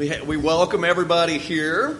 We, 0.00 0.08
ha- 0.08 0.24
we 0.24 0.38
welcome 0.38 0.82
everybody 0.82 1.36
here. 1.36 1.98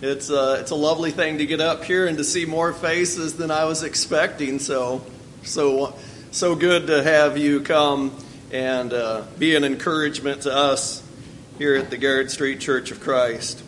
It's, 0.00 0.30
uh, 0.30 0.58
it's 0.60 0.70
a 0.70 0.76
lovely 0.76 1.10
thing 1.10 1.38
to 1.38 1.46
get 1.46 1.60
up 1.60 1.82
here 1.82 2.06
and 2.06 2.16
to 2.16 2.22
see 2.22 2.44
more 2.44 2.72
faces 2.72 3.34
than 3.34 3.50
I 3.50 3.64
was 3.64 3.82
expecting. 3.82 4.60
So, 4.60 5.04
so, 5.42 5.98
so 6.30 6.54
good 6.54 6.86
to 6.86 7.02
have 7.02 7.36
you 7.36 7.60
come 7.60 8.16
and 8.52 8.92
uh, 8.92 9.24
be 9.36 9.56
an 9.56 9.64
encouragement 9.64 10.42
to 10.42 10.54
us 10.54 11.02
here 11.58 11.74
at 11.74 11.90
the 11.90 11.96
Garrett 11.96 12.30
Street 12.30 12.60
Church 12.60 12.92
of 12.92 13.00
Christ. 13.00 13.64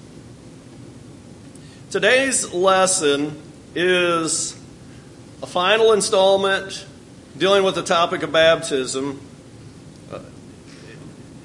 Today's 1.91 2.55
lesson 2.55 3.43
is 3.75 4.57
a 5.43 5.47
final 5.47 5.93
installment 5.93 6.87
dealing 7.37 7.65
with 7.65 7.75
the 7.75 7.83
topic 7.83 8.23
of 8.23 8.31
baptism 8.31 9.21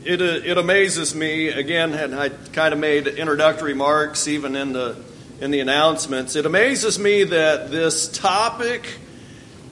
it, 0.05 0.21
it 0.21 0.57
amazes 0.57 1.15
me 1.15 1.47
again, 1.47 1.93
and 1.93 2.13
I 2.13 2.29
kind 2.29 2.73
of 2.73 2.79
made 2.79 3.07
introductory 3.07 3.73
remarks 3.73 4.27
even 4.27 4.55
in 4.55 4.71
the 4.71 4.95
in 5.41 5.51
the 5.51 5.59
announcements. 5.59 6.35
It 6.35 6.45
amazes 6.45 6.97
me 6.97 7.23
that 7.25 7.71
this 7.71 8.07
topic 8.07 8.87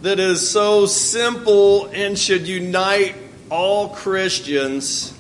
that 0.02 0.20
is 0.20 0.50
so 0.50 0.86
simple 0.88 1.86
and 1.88 2.18
should 2.18 2.48
unite 2.48 3.16
all 3.50 3.90
Christians. 3.90 5.14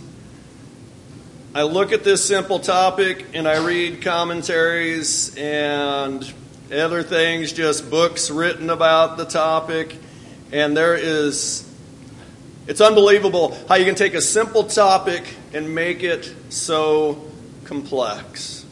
I 1.56 1.64
look 1.64 1.92
at 1.92 2.04
this 2.04 2.26
simple 2.26 2.60
topic 2.60 3.28
and 3.36 3.48
I 3.48 3.64
read 3.64 4.02
commentaries 4.02 5.38
and 5.38 6.34
other 6.74 7.04
things, 7.04 7.54
just 7.54 7.90
books 7.90 8.32
written 8.32 8.72
about 8.72 9.18
the 9.18 9.26
topic, 9.26 9.96
and 10.52 10.76
there 10.76 10.96
is 10.96 11.70
it's 12.66 12.80
unbelievable 12.80 13.58
how 13.68 13.76
you 13.76 13.84
can 13.86 13.96
take 13.96 14.14
a 14.14 14.22
simple 14.22 14.64
topic 14.64 15.36
and 15.54 15.76
make 15.76 16.02
it 16.02 16.34
so 16.50 17.30
complex. 17.66 18.66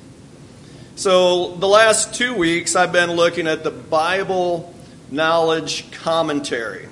So, 0.95 1.55
the 1.55 1.67
last 1.67 2.13
two 2.13 2.33
weeks, 2.33 2.75
I've 2.75 2.93
been 2.93 3.11
looking 3.11 3.47
at 3.47 3.63
the 3.63 3.71
Bible 3.71 4.73
Knowledge 5.09 5.91
Commentary. 5.91 6.87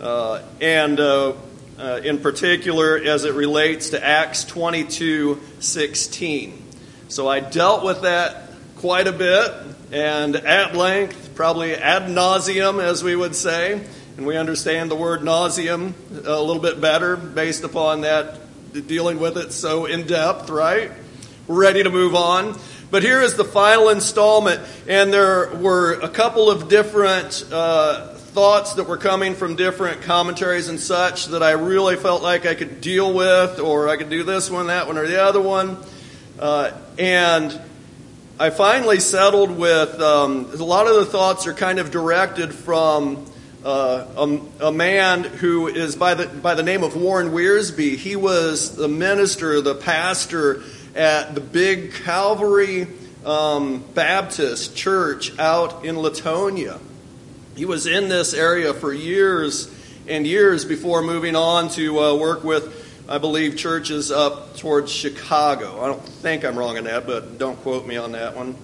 Uh, 0.00 0.42
and 0.60 0.98
uh, 0.98 1.34
uh, 1.78 2.00
in 2.02 2.18
particular, 2.18 2.96
as 2.98 3.24
it 3.24 3.34
relates 3.34 3.90
to 3.90 4.02
Acts 4.02 4.44
22 4.44 5.40
16. 5.58 6.62
So, 7.08 7.28
I 7.28 7.40
dealt 7.40 7.84
with 7.84 8.02
that 8.02 8.48
quite 8.76 9.06
a 9.06 9.12
bit 9.12 9.52
and 9.92 10.36
at 10.36 10.74
length, 10.74 11.34
probably 11.34 11.74
ad 11.74 12.04
nauseum, 12.04 12.82
as 12.82 13.04
we 13.04 13.14
would 13.14 13.34
say 13.34 13.82
and 14.16 14.26
we 14.26 14.36
understand 14.36 14.90
the 14.90 14.96
word 14.96 15.20
nauseum 15.20 15.94
a 16.26 16.40
little 16.40 16.62
bit 16.62 16.80
better 16.80 17.16
based 17.16 17.64
upon 17.64 18.02
that 18.02 18.38
dealing 18.86 19.18
with 19.18 19.36
it 19.36 19.52
so 19.52 19.86
in 19.86 20.06
depth, 20.06 20.50
right? 20.50 20.90
We're 21.46 21.60
ready 21.60 21.82
to 21.82 21.90
move 21.90 22.14
on. 22.14 22.58
But 22.90 23.02
here 23.02 23.22
is 23.22 23.36
the 23.36 23.44
final 23.44 23.88
installment, 23.88 24.60
and 24.86 25.10
there 25.10 25.54
were 25.54 25.94
a 25.94 26.10
couple 26.10 26.50
of 26.50 26.68
different 26.68 27.42
uh, 27.50 28.14
thoughts 28.14 28.74
that 28.74 28.84
were 28.84 28.98
coming 28.98 29.34
from 29.34 29.56
different 29.56 30.02
commentaries 30.02 30.68
and 30.68 30.78
such 30.78 31.26
that 31.26 31.42
I 31.42 31.52
really 31.52 31.96
felt 31.96 32.22
like 32.22 32.44
I 32.44 32.54
could 32.54 32.82
deal 32.82 33.14
with, 33.14 33.60
or 33.60 33.88
I 33.88 33.96
could 33.96 34.10
do 34.10 34.24
this 34.24 34.50
one, 34.50 34.66
that 34.66 34.86
one, 34.86 34.98
or 34.98 35.06
the 35.06 35.22
other 35.22 35.40
one. 35.40 35.78
Uh, 36.38 36.72
and 36.98 37.58
I 38.38 38.50
finally 38.50 39.00
settled 39.00 39.50
with 39.50 39.98
um, 40.00 40.50
a 40.52 40.56
lot 40.56 40.86
of 40.86 40.96
the 40.96 41.06
thoughts 41.06 41.46
are 41.46 41.54
kind 41.54 41.78
of 41.78 41.90
directed 41.90 42.52
from 42.52 43.24
uh, 43.64 44.06
a, 44.60 44.66
a, 44.66 44.72
man 44.72 45.22
who 45.22 45.68
is 45.68 45.94
by 45.94 46.14
the, 46.14 46.26
by 46.26 46.54
the 46.54 46.62
name 46.62 46.82
of 46.82 46.96
Warren 46.96 47.30
Wiersbe. 47.30 47.96
He 47.96 48.16
was 48.16 48.74
the 48.74 48.88
minister, 48.88 49.60
the 49.60 49.74
pastor 49.74 50.62
at 50.94 51.34
the 51.34 51.40
big 51.40 51.92
Calvary 51.92 52.88
um, 53.24 53.84
Baptist 53.94 54.76
church 54.76 55.38
out 55.38 55.84
in 55.84 55.96
Latonia. 55.96 56.80
He 57.56 57.64
was 57.64 57.86
in 57.86 58.08
this 58.08 58.34
area 58.34 58.74
for 58.74 58.92
years 58.92 59.72
and 60.08 60.26
years 60.26 60.64
before 60.64 61.02
moving 61.02 61.36
on 61.36 61.68
to 61.70 62.00
uh, 62.00 62.14
work 62.16 62.42
with, 62.42 63.04
I 63.08 63.18
believe, 63.18 63.56
churches 63.56 64.10
up 64.10 64.56
towards 64.56 64.90
Chicago. 64.90 65.82
I 65.82 65.86
don't 65.86 66.02
think 66.02 66.44
I'm 66.44 66.58
wrong 66.58 66.78
on 66.78 66.84
that, 66.84 67.06
but 67.06 67.38
don't 67.38 67.56
quote 67.62 67.86
me 67.86 67.96
on 67.96 68.12
that 68.12 68.34
one. 68.34 68.56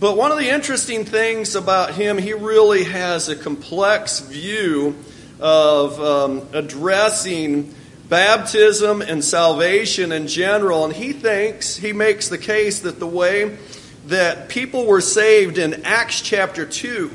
But 0.00 0.16
one 0.16 0.32
of 0.32 0.38
the 0.38 0.48
interesting 0.48 1.04
things 1.04 1.54
about 1.54 1.92
him, 1.92 2.16
he 2.16 2.32
really 2.32 2.84
has 2.84 3.28
a 3.28 3.36
complex 3.36 4.20
view 4.20 4.96
of 5.38 6.00
um, 6.00 6.48
addressing 6.54 7.74
baptism 8.08 9.02
and 9.02 9.22
salvation 9.22 10.10
in 10.10 10.26
general. 10.26 10.86
And 10.86 10.94
he 10.94 11.12
thinks, 11.12 11.76
he 11.76 11.92
makes 11.92 12.28
the 12.28 12.38
case 12.38 12.80
that 12.80 12.98
the 12.98 13.06
way 13.06 13.58
that 14.06 14.48
people 14.48 14.86
were 14.86 15.02
saved 15.02 15.58
in 15.58 15.84
Acts 15.84 16.22
chapter 16.22 16.64
2, 16.64 17.10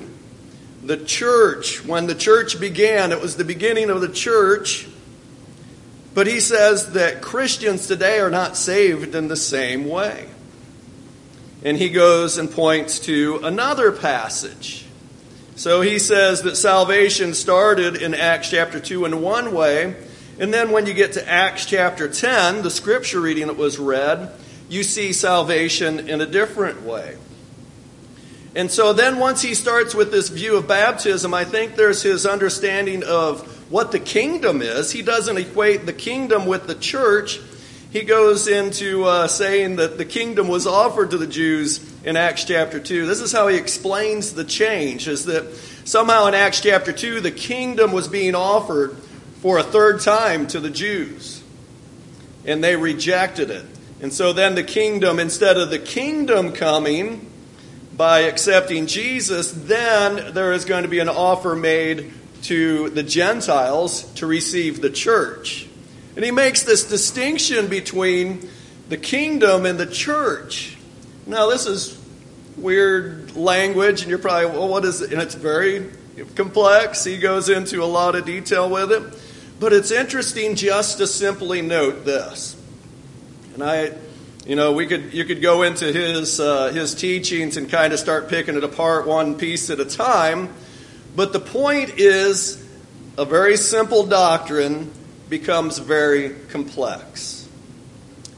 the 0.83 0.97
church, 0.97 1.83
when 1.83 2.05
the 2.05 2.13
church 2.13 2.59
began, 2.59 3.11
it 3.11 3.19
was 3.19 3.35
the 3.35 3.43
beginning 3.43 3.89
of 3.89 4.01
the 4.01 4.09
church. 4.09 4.87
But 6.13 6.27
he 6.27 6.39
says 6.39 6.91
that 6.91 7.23
Christians 7.23 7.87
today 7.87 8.19
are 8.19 8.29
not 8.29 8.55
saved 8.55 9.15
in 9.15 9.27
the 9.27 9.35
same 9.35 9.89
way. 9.89 10.27
And 11.65 11.77
he 11.77 11.89
goes 11.89 12.37
and 12.37 12.49
points 12.49 12.99
to 12.99 13.41
another 13.43 13.91
passage. 13.91 14.85
So 15.55 15.81
he 15.81 15.99
says 15.99 16.43
that 16.43 16.57
salvation 16.57 17.33
started 17.33 17.95
in 17.95 18.13
Acts 18.13 18.51
chapter 18.51 18.79
2 18.79 19.05
in 19.05 19.21
one 19.21 19.51
way. 19.51 19.95
And 20.37 20.53
then 20.53 20.71
when 20.71 20.85
you 20.85 20.93
get 20.93 21.13
to 21.13 21.27
Acts 21.27 21.65
chapter 21.65 22.07
10, 22.07 22.61
the 22.61 22.69
scripture 22.69 23.19
reading 23.19 23.47
that 23.47 23.57
was 23.57 23.79
read, 23.79 24.31
you 24.69 24.83
see 24.83 25.11
salvation 25.11 26.07
in 26.07 26.21
a 26.21 26.25
different 26.25 26.83
way. 26.83 27.17
And 28.55 28.69
so 28.69 28.93
then 28.93 29.17
once 29.17 29.41
he 29.41 29.55
starts 29.55 29.95
with 29.95 30.11
this 30.11 30.29
view 30.29 30.57
of 30.57 30.67
baptism, 30.67 31.33
I 31.33 31.45
think 31.45 31.75
there's 31.75 32.03
his 32.03 32.27
understanding 32.27 33.03
of 33.03 33.41
what 33.71 33.91
the 33.91 33.99
kingdom 33.99 34.61
is. 34.61 34.91
He 34.91 35.01
doesn't 35.01 35.37
equate 35.37 35.85
the 35.85 35.93
kingdom 35.93 36.45
with 36.45 36.67
the 36.67 36.75
church 36.75 37.39
he 37.95 38.03
goes 38.03 38.49
into 38.49 39.05
uh, 39.05 39.25
saying 39.25 39.77
that 39.77 39.97
the 39.97 40.03
kingdom 40.03 40.49
was 40.49 40.67
offered 40.67 41.11
to 41.11 41.17
the 41.17 41.25
Jews 41.25 41.79
in 42.03 42.17
Acts 42.17 42.43
chapter 42.43 42.77
2. 42.77 43.05
This 43.05 43.21
is 43.21 43.31
how 43.31 43.47
he 43.47 43.55
explains 43.55 44.33
the 44.33 44.43
change, 44.43 45.07
is 45.07 45.23
that 45.27 45.55
somehow 45.85 46.27
in 46.27 46.33
Acts 46.33 46.59
chapter 46.59 46.91
2, 46.91 47.21
the 47.21 47.31
kingdom 47.31 47.93
was 47.93 48.09
being 48.09 48.35
offered 48.35 48.97
for 49.39 49.59
a 49.59 49.63
third 49.63 50.01
time 50.01 50.45
to 50.47 50.59
the 50.59 50.69
Jews. 50.69 51.41
And 52.43 52.61
they 52.61 52.75
rejected 52.75 53.49
it. 53.49 53.65
And 54.01 54.11
so 54.11 54.33
then 54.33 54.55
the 54.55 54.63
kingdom, 54.65 55.17
instead 55.17 55.55
of 55.55 55.69
the 55.69 55.79
kingdom 55.79 56.51
coming 56.51 57.31
by 57.95 58.23
accepting 58.23 58.87
Jesus, 58.87 59.53
then 59.53 60.33
there 60.33 60.51
is 60.51 60.65
going 60.65 60.83
to 60.83 60.89
be 60.89 60.99
an 60.99 61.07
offer 61.07 61.55
made 61.55 62.11
to 62.41 62.89
the 62.89 63.03
Gentiles 63.03 64.03
to 64.15 64.27
receive 64.27 64.81
the 64.81 64.89
church. 64.89 65.69
And 66.15 66.23
he 66.23 66.31
makes 66.31 66.63
this 66.63 66.87
distinction 66.87 67.67
between 67.67 68.49
the 68.89 68.97
kingdom 68.97 69.65
and 69.65 69.79
the 69.79 69.85
church. 69.85 70.77
Now, 71.27 71.49
this 71.49 71.65
is 71.65 71.99
weird 72.57 73.35
language, 73.35 74.01
and 74.01 74.09
you're 74.09 74.19
probably, 74.19 74.45
well, 74.57 74.67
what 74.67 74.85
is 74.85 75.01
it? 75.01 75.11
And 75.11 75.21
it's 75.21 75.35
very 75.35 75.91
complex. 76.35 77.03
He 77.03 77.17
goes 77.17 77.49
into 77.49 77.83
a 77.83 77.85
lot 77.85 78.15
of 78.15 78.25
detail 78.25 78.69
with 78.69 78.91
it. 78.91 79.03
But 79.59 79.73
it's 79.73 79.91
interesting 79.91 80.55
just 80.55 80.97
to 80.99 81.07
simply 81.07 81.61
note 81.61 82.05
this. 82.05 82.55
And 83.53 83.63
I, 83.63 83.93
you 84.45 84.55
know, 84.55 84.73
we 84.73 84.85
could 84.85 85.13
you 85.13 85.23
could 85.23 85.41
go 85.41 85.63
into 85.63 85.85
his 85.91 86.39
uh, 86.39 86.71
his 86.73 86.93
teachings 86.93 87.55
and 87.55 87.69
kind 87.69 87.93
of 87.93 87.99
start 87.99 88.27
picking 88.27 88.55
it 88.55 88.63
apart 88.65 89.07
one 89.07 89.35
piece 89.37 89.69
at 89.69 89.79
a 89.79 89.85
time. 89.85 90.53
But 91.15 91.31
the 91.31 91.39
point 91.39 91.97
is 91.97 92.61
a 93.17 93.23
very 93.23 93.55
simple 93.55 94.05
doctrine 94.05 94.91
becomes 95.29 95.77
very 95.77 96.35
complex. 96.49 97.47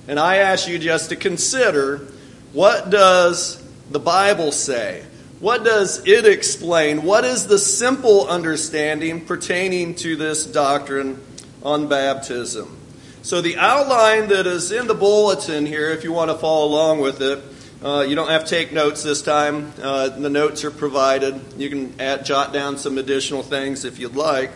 And 0.07 0.19
I 0.19 0.37
ask 0.37 0.67
you 0.67 0.79
just 0.79 1.09
to 1.09 1.15
consider 1.15 2.07
what 2.53 2.89
does 2.89 3.61
the 3.91 3.99
Bible 3.99 4.51
say? 4.51 5.03
What 5.39 5.63
does 5.63 6.07
it 6.07 6.25
explain? 6.25 7.03
What 7.03 7.23
is 7.23 7.47
the 7.47 7.59
simple 7.59 8.27
understanding 8.27 9.25
pertaining 9.25 9.95
to 9.95 10.15
this 10.15 10.45
doctrine 10.45 11.21
on 11.61 11.87
baptism? 11.87 12.75
So, 13.21 13.41
the 13.41 13.57
outline 13.57 14.29
that 14.29 14.47
is 14.47 14.71
in 14.71 14.87
the 14.87 14.95
bulletin 14.95 15.65
here, 15.65 15.89
if 15.89 16.03
you 16.03 16.13
want 16.13 16.31
to 16.31 16.37
follow 16.37 16.65
along 16.65 17.01
with 17.01 17.21
it, 17.21 17.43
uh, 17.83 18.01
you 18.07 18.15
don't 18.15 18.29
have 18.29 18.45
to 18.45 18.49
take 18.49 18.71
notes 18.71 19.03
this 19.03 19.21
time. 19.21 19.71
Uh, 19.79 20.09
the 20.09 20.29
notes 20.29 20.63
are 20.63 20.71
provided. 20.71 21.39
You 21.57 21.69
can 21.69 21.93
add, 21.99 22.25
jot 22.25 22.51
down 22.51 22.77
some 22.77 22.97
additional 22.97 23.43
things 23.43 23.85
if 23.85 23.99
you'd 23.99 24.15
like. 24.15 24.49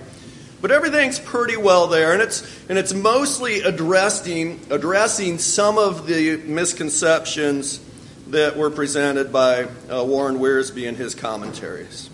But 0.61 0.71
everything's 0.71 1.19
pretty 1.19 1.57
well 1.57 1.87
there, 1.87 2.13
and 2.13 2.21
it's, 2.21 2.47
and 2.69 2.77
it's 2.77 2.93
mostly 2.93 3.61
addressing, 3.61 4.59
addressing 4.69 5.39
some 5.39 5.79
of 5.79 6.05
the 6.05 6.37
misconceptions 6.37 7.79
that 8.27 8.55
were 8.55 8.69
presented 8.69 9.33
by 9.33 9.63
uh, 9.89 10.03
Warren 10.03 10.37
Wiersbe 10.37 10.87
in 10.87 10.95
his 10.95 11.15
commentaries. 11.15 12.09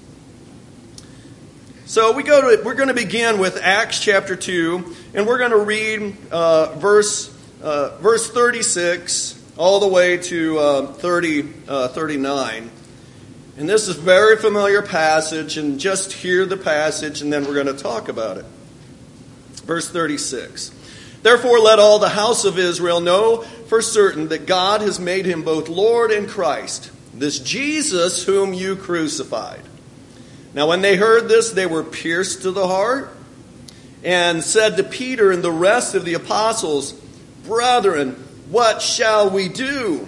So 1.85 2.13
we 2.13 2.23
go 2.23 2.41
to 2.41 2.63
we're 2.63 2.73
going 2.73 2.89
to 2.89 2.94
begin 2.94 3.39
with 3.39 3.59
Acts 3.61 3.99
chapter 3.99 4.35
2, 4.35 4.95
and 5.13 5.25
we're 5.25 5.38
going 5.38 5.51
to 5.51 5.57
read 5.57 6.17
uh, 6.31 6.73
verse 6.75 7.33
uh, 7.61 7.97
verse 7.97 8.29
36 8.29 9.41
all 9.57 9.79
the 9.79 9.88
way 9.88 10.17
to 10.17 10.59
uh, 10.59 10.88
30, 10.94 11.53
uh, 11.67 11.88
39. 11.88 12.69
And 13.57 13.68
this 13.68 13.88
is 13.88 13.98
a 13.98 14.01
very 14.01 14.38
familiar 14.38 14.83
passage, 14.83 15.57
and 15.57 15.80
just 15.80 16.13
hear 16.13 16.45
the 16.45 16.57
passage, 16.57 17.24
and 17.24 17.33
then 17.33 17.44
we're 17.45 17.56
going 17.56 17.65
to 17.65 17.74
talk 17.74 18.07
about 18.07 18.38
it. 18.38 18.45
Verse 19.65 19.89
36. 19.89 20.71
Therefore, 21.24 21.59
let 21.59 21.80
all 21.80 21.98
the 21.98 22.09
house 22.09 22.45
of 22.45 22.59
Israel 22.59 23.00
know 23.00 23.42
for 23.42 23.81
certain 23.81 24.27
that 24.27 24.45
God 24.45 24.81
has 24.81 25.00
made 25.00 25.25
him 25.25 25.42
both 25.42 25.69
Lord 25.69 26.12
and 26.12 26.30
Christ, 26.30 26.92
this 27.15 27.39
Jesus 27.39 28.24
whom 28.24 28.54
you 28.54 28.75
crucified. 28.75 29.63
Now, 30.54 30.68
when 30.68 30.81
they 30.81 30.95
heard 30.95 31.27
this, 31.27 31.50
they 31.50 31.65
were 31.65 31.83
pierced 31.83 32.44
to 32.44 32.51
the 32.51 32.68
heart 32.68 33.09
and 34.04 34.44
said 34.44 34.77
to 34.77 34.83
Peter 34.83 35.31
and 35.31 35.44
the 35.44 35.51
rest 35.51 35.95
of 35.95 36.06
the 36.06 36.13
apostles, 36.13 36.94
Brethren, 37.44 38.12
what 38.50 38.83
shall 38.83 39.31
we 39.31 39.50
do? 39.50 40.07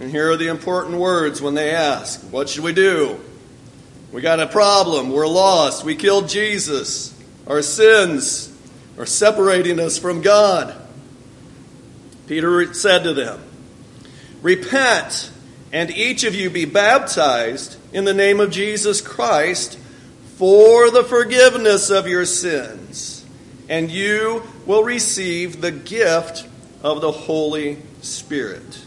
And 0.00 0.10
here 0.10 0.30
are 0.30 0.36
the 0.36 0.48
important 0.48 0.98
words 0.98 1.40
when 1.40 1.54
they 1.54 1.70
ask, 1.70 2.20
What 2.32 2.48
should 2.48 2.64
we 2.64 2.72
do? 2.72 3.20
We 4.12 4.22
got 4.22 4.40
a 4.40 4.46
problem. 4.46 5.10
We're 5.10 5.26
lost. 5.26 5.84
We 5.84 5.96
killed 5.96 6.28
Jesus. 6.28 7.12
Our 7.46 7.62
sins 7.62 8.56
are 8.98 9.06
separating 9.06 9.80
us 9.80 9.98
from 9.98 10.22
God. 10.22 10.74
Peter 12.26 12.72
said 12.74 13.04
to 13.04 13.12
them, 13.12 13.40
Repent, 14.40 15.30
and 15.72 15.90
each 15.90 16.24
of 16.24 16.34
you 16.34 16.48
be 16.48 16.64
baptized 16.64 17.76
in 17.92 18.04
the 18.04 18.14
name 18.14 18.40
of 18.40 18.50
Jesus 18.50 19.00
Christ 19.00 19.78
for 20.36 20.90
the 20.90 21.04
forgiveness 21.04 21.90
of 21.90 22.08
your 22.08 22.24
sins, 22.24 23.24
and 23.68 23.90
you 23.90 24.42
will 24.66 24.84
receive 24.84 25.60
the 25.60 25.72
gift 25.72 26.46
of 26.82 27.00
the 27.00 27.12
Holy 27.12 27.78
Spirit. 28.00 28.83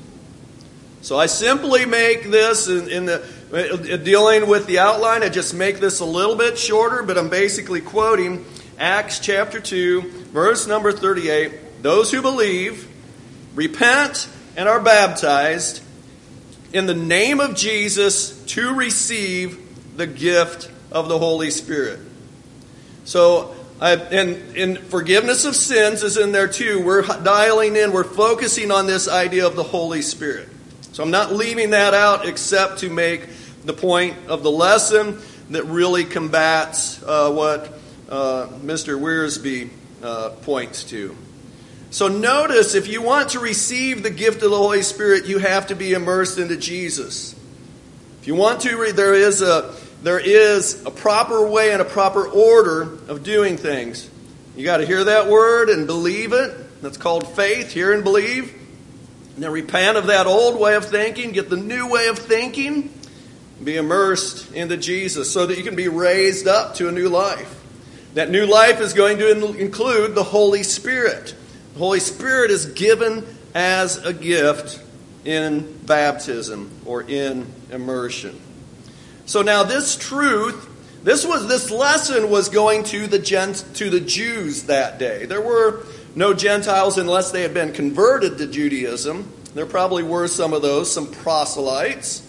So 1.07 1.17
I 1.17 1.27
simply 1.27 1.85
make 1.85 2.29
this 2.29 2.67
in, 2.67 2.89
in 2.89 3.05
the 3.05 3.23
uh, 3.53 3.95
dealing 3.95 4.45
with 4.49 4.67
the 4.67 4.79
outline. 4.79 5.23
I 5.23 5.29
just 5.29 5.53
make 5.53 5.79
this 5.79 6.01
a 6.01 6.05
little 6.05 6.35
bit 6.35 6.57
shorter, 6.57 7.01
but 7.01 7.17
I'm 7.17 7.29
basically 7.29 7.79
quoting 7.79 8.43
Acts 8.77 9.19
chapter 9.19 9.61
2, 9.61 10.01
verse 10.33 10.67
number 10.67 10.91
38. 10.91 11.81
Those 11.81 12.11
who 12.11 12.21
believe, 12.21 12.89
repent, 13.55 14.27
and 14.57 14.67
are 14.67 14.81
baptized 14.81 15.81
in 16.73 16.87
the 16.87 16.93
name 16.93 17.39
of 17.39 17.55
Jesus 17.55 18.43
to 18.47 18.75
receive 18.75 19.95
the 19.95 20.07
gift 20.07 20.69
of 20.91 21.07
the 21.07 21.17
Holy 21.17 21.51
Spirit. 21.51 22.01
So, 23.05 23.55
I, 23.79 23.93
and, 23.93 24.57
and 24.57 24.77
forgiveness 24.79 25.45
of 25.45 25.55
sins 25.55 26.03
is 26.03 26.17
in 26.17 26.33
there 26.33 26.49
too. 26.49 26.83
We're 26.83 27.03
dialing 27.03 27.77
in, 27.77 27.93
we're 27.93 28.03
focusing 28.03 28.71
on 28.71 28.87
this 28.87 29.07
idea 29.07 29.47
of 29.47 29.55
the 29.55 29.63
Holy 29.63 30.01
Spirit. 30.01 30.49
So 30.93 31.03
I'm 31.03 31.11
not 31.11 31.33
leaving 31.33 31.71
that 31.71 31.93
out 31.93 32.27
except 32.27 32.79
to 32.79 32.89
make 32.89 33.27
the 33.65 33.73
point 33.73 34.15
of 34.27 34.43
the 34.43 34.51
lesson 34.51 35.19
that 35.49 35.63
really 35.65 36.03
combats 36.03 37.01
uh, 37.03 37.31
what 37.31 37.73
uh, 38.09 38.47
Mr. 38.63 38.99
Wiersbe 38.99 39.69
uh, 40.03 40.29
points 40.41 40.83
to. 40.85 41.15
So 41.89 42.07
notice 42.07 42.75
if 42.75 42.87
you 42.87 43.01
want 43.01 43.29
to 43.29 43.39
receive 43.39 44.03
the 44.03 44.09
gift 44.09 44.43
of 44.43 44.51
the 44.51 44.57
Holy 44.57 44.81
Spirit, 44.81 45.25
you 45.25 45.39
have 45.39 45.67
to 45.67 45.75
be 45.75 45.93
immersed 45.93 46.37
into 46.37 46.57
Jesus. 46.57 47.33
If 48.21 48.27
you 48.27 48.35
want 48.35 48.61
to, 48.61 48.91
there 48.91 49.13
is 49.13 49.41
a 49.41 49.73
there 50.03 50.19
is 50.19 50.85
a 50.85 50.91
proper 50.91 51.47
way 51.47 51.71
and 51.71 51.81
a 51.81 51.85
proper 51.85 52.27
order 52.27 52.83
of 53.07 53.23
doing 53.23 53.57
things. 53.57 54.09
You 54.55 54.63
got 54.63 54.77
to 54.77 54.85
hear 54.85 55.03
that 55.05 55.27
word 55.27 55.69
and 55.69 55.87
believe 55.87 56.33
it. 56.33 56.81
That's 56.81 56.97
called 56.97 57.27
faith. 57.27 57.71
Hear 57.71 57.93
and 57.93 58.03
believe. 58.03 58.53
Then 59.37 59.51
repent 59.51 59.97
of 59.97 60.07
that 60.07 60.25
old 60.25 60.59
way 60.59 60.75
of 60.75 60.85
thinking, 60.85 61.31
get 61.31 61.49
the 61.49 61.57
new 61.57 61.87
way 61.87 62.07
of 62.07 62.17
thinking, 62.17 62.91
be 63.63 63.77
immersed 63.77 64.51
into 64.53 64.77
Jesus 64.77 65.31
so 65.31 65.45
that 65.45 65.57
you 65.57 65.63
can 65.63 65.75
be 65.75 65.87
raised 65.87 66.47
up 66.47 66.75
to 66.75 66.87
a 66.87 66.91
new 66.91 67.07
life. 67.07 67.53
That 68.15 68.31
new 68.31 68.47
life 68.47 68.79
is 68.79 68.93
going 68.93 69.19
to 69.19 69.55
include 69.55 70.15
the 70.15 70.23
Holy 70.23 70.63
Spirit. 70.63 71.35
The 71.73 71.79
Holy 71.79 71.99
Spirit 71.99 72.49
is 72.49 72.65
given 72.65 73.25
as 73.53 74.03
a 74.03 74.13
gift 74.13 74.81
in 75.23 75.77
baptism 75.85 76.71
or 76.85 77.03
in 77.03 77.45
immersion. 77.71 78.39
So 79.27 79.41
now 79.41 79.63
this 79.63 79.95
truth, 79.95 80.67
this 81.03 81.25
was 81.25 81.47
this 81.47 81.69
lesson 81.69 82.29
was 82.31 82.49
going 82.49 82.83
to 82.85 83.05
the 83.07 83.19
gent, 83.19 83.65
to 83.75 83.89
the 83.89 83.99
Jews 83.99 84.63
that 84.63 84.97
day. 84.97 85.25
There 85.25 85.41
were 85.41 85.83
no 86.17 86.33
Gentiles 86.33 86.97
unless 86.97 87.29
they 87.29 87.43
had 87.43 87.53
been 87.53 87.71
converted 87.71 88.39
to 88.39 88.47
Judaism. 88.47 89.31
There 89.53 89.67
probably 89.67 90.01
were 90.01 90.27
some 90.27 90.51
of 90.51 90.63
those, 90.63 90.91
some 90.91 91.11
proselytes. 91.11 92.27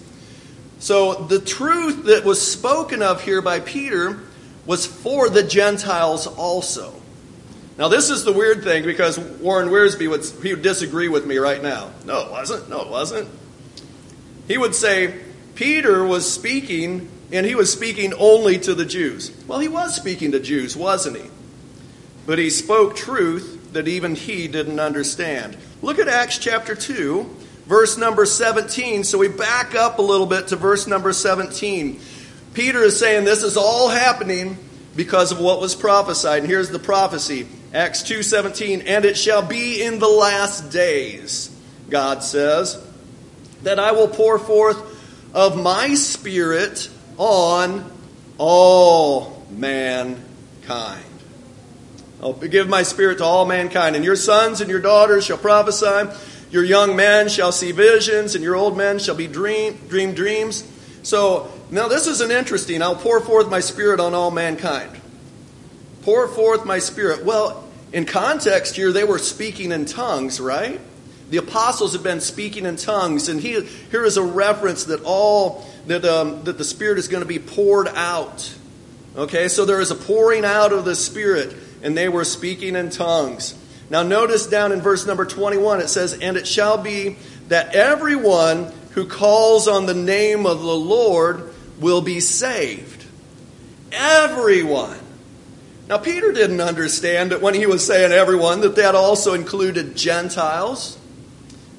So 0.79 1.15
the 1.15 1.41
truth 1.41 2.05
that 2.05 2.23
was 2.23 2.39
spoken 2.39 3.03
of 3.03 3.23
here 3.23 3.41
by 3.41 3.61
Peter 3.61 4.21
was 4.67 4.85
for 4.87 5.31
the 5.31 5.43
Gentiles 5.43 6.27
also. 6.27 6.93
Now, 7.79 7.89
this 7.89 8.11
is 8.11 8.25
the 8.25 8.33
weird 8.33 8.63
thing 8.63 8.85
because 8.85 9.19
Warren 9.19 9.71
Wiersbe 9.71 10.11
would, 10.11 10.23
he 10.43 10.53
would 10.53 10.63
disagree 10.63 11.09
with 11.09 11.25
me 11.25 11.39
right 11.39 11.63
now. 11.63 11.91
No, 12.05 12.27
it 12.27 12.31
wasn't. 12.31 12.69
No, 12.69 12.83
it 12.83 12.91
wasn't. 12.91 13.31
He 14.49 14.59
would 14.59 14.75
say, 14.75 15.19
Peter 15.55 16.05
was 16.05 16.31
speaking, 16.31 17.09
and 17.33 17.47
he 17.47 17.55
was 17.55 17.73
speaking 17.73 18.13
only 18.19 18.59
to 18.59 18.75
the 18.75 18.85
Jews. 18.85 19.33
Well, 19.47 19.61
he 19.61 19.69
was 19.69 19.97
speaking 19.97 20.33
to 20.33 20.41
Jews, 20.41 20.77
wasn't 20.77 21.17
he? 21.17 21.31
But 22.27 22.39
he 22.39 22.51
spoke 22.51 22.95
truth 22.95 23.58
that 23.73 23.89
even 23.89 24.15
he 24.15 24.49
didn't 24.49 24.81
understand. 24.81 25.57
Look 25.83 25.99
at 25.99 26.09
Acts 26.09 26.39
chapter 26.39 26.75
2, 26.75 27.23
verse 27.67 27.99
number 27.99 28.27
17. 28.27 29.05
So 29.05 29.19
we 29.19 29.29
back 29.29 29.75
up 29.75 29.99
a 29.99 30.03
little 30.03 30.27
bit 30.27 30.49
to 30.49 30.57
verse 30.57 30.87
number 30.87 31.13
17. 31.13 32.01
Peter 32.55 32.83
is 32.83 32.99
saying 32.99 33.25
this 33.25 33.43
is 33.43 33.57
all 33.57 33.89
happening 33.89 34.57
because 34.97 35.31
of 35.31 35.39
what 35.39 35.61
was 35.61 35.75
prophesied. 35.75 36.41
And 36.41 36.49
here's 36.49 36.71
the 36.71 36.79
prophecy. 36.79 37.47
Acts 37.73 38.03
2:17, 38.03 38.83
and 38.87 39.05
it 39.05 39.17
shall 39.17 39.43
be 39.43 39.83
in 39.83 39.99
the 39.99 40.09
last 40.09 40.71
days, 40.71 41.51
God 41.91 42.25
says, 42.25 42.79
that 43.63 43.79
I 43.79 43.93
will 43.93 44.09
pour 44.09 44.39
forth 44.39 44.79
of 45.35 45.57
my 45.57 45.95
spirit 45.95 46.89
on 47.19 47.91
all 48.39 49.47
mankind. 49.51 51.05
I'll 52.23 52.33
give 52.33 52.69
my 52.69 52.83
spirit 52.83 53.19
to 53.19 53.25
all 53.25 53.47
mankind, 53.47 53.97
and 53.97 54.05
your 54.05 54.17
sons 54.17 54.61
and 54.61 54.69
your 54.69 54.81
daughters 54.81 55.27
shall 55.27 55.39
prophesy, 55.39 56.11
your 56.51 56.65
young 56.65 56.97
men 56.97 57.29
shall 57.29 57.53
see 57.53 57.73
visions, 57.73 58.35
and 58.35 58.43
your 58.43 58.57
old 58.57 58.77
men 58.77 58.99
shall 58.99 59.15
be 59.15 59.27
dream, 59.27 59.79
dream 59.89 60.15
dreams. 60.15 60.65
So 61.03 61.53
now 61.71 61.89
this 61.89 62.07
is 62.07 62.21
an 62.21 62.31
interesting. 62.31 62.83
I'll 62.83 62.97
pour 62.97 63.21
forth 63.21 63.51
my 63.51 63.61
spirit 63.61 64.01
on 64.01 64.15
all 64.15 64.31
mankind. 64.31 65.01
Pour 66.03 66.27
forth 66.27 66.65
my 66.65 66.79
spirit. 66.79 67.25
Well, 67.25 67.69
in 67.93 68.05
context 68.05 68.77
here, 68.77 68.93
they 68.93 69.05
were 69.05 69.19
speaking 69.19 69.73
in 69.73 69.85
tongues, 69.85 70.41
right? 70.41 70.81
The 71.31 71.37
apostles 71.37 71.93
have 71.93 72.03
been 72.03 72.21
speaking 72.21 72.65
in 72.65 72.77
tongues, 72.77 73.29
and 73.29 73.41
he, 73.41 73.61
here 73.91 74.05
is 74.05 74.17
a 74.17 74.23
reference 74.23 74.85
that 74.85 75.03
all 75.05 75.67
that 75.87 76.05
um, 76.05 76.45
that 76.45 76.57
the 76.57 76.65
Spirit 76.65 76.99
is 76.99 77.09
going 77.09 77.23
to 77.23 77.29
be 77.29 77.39
poured 77.39 77.89
out. 77.89 78.55
Okay, 79.17 79.49
so 79.49 79.65
there 79.65 79.81
is 79.81 79.91
a 79.91 79.95
pouring 79.95 80.45
out 80.45 80.73
of 80.73 80.85
the 80.85 80.95
Spirit, 80.95 81.55
and 81.83 81.97
they 81.97 82.09
were 82.09 82.25
speaking 82.25 82.77
in 82.77 82.91
tongues. 82.91 83.55
Now, 83.91 84.03
notice 84.03 84.47
down 84.47 84.73
in 84.73 84.81
verse 84.81 85.07
number 85.07 85.25
21, 85.25 85.81
it 85.81 85.89
says, 85.89 86.13
And 86.21 86.37
it 86.37 86.47
shall 86.47 86.79
be 86.79 87.17
that 87.49 87.75
everyone 87.75 88.73
who 88.93 89.07
calls 89.07 89.69
on 89.69 89.87
the 89.87 89.95
name 89.95 90.45
of 90.45 90.61
the 90.61 90.77
Lord 90.77 91.53
will 91.81 92.03
be 92.03 92.21
saved. 92.21 93.05
Everyone. 93.93 94.99
Now, 95.89 95.97
Peter 95.97 96.33
didn't 96.33 96.61
understand 96.61 97.33
that 97.33 97.41
when 97.41 97.55
he 97.55 97.67
was 97.67 97.87
saying 97.87 98.13
everyone, 98.13 98.61
that 98.61 98.77
that 98.77 98.95
also 98.95 99.33
included 99.33 99.97
Gentiles. 99.97 100.99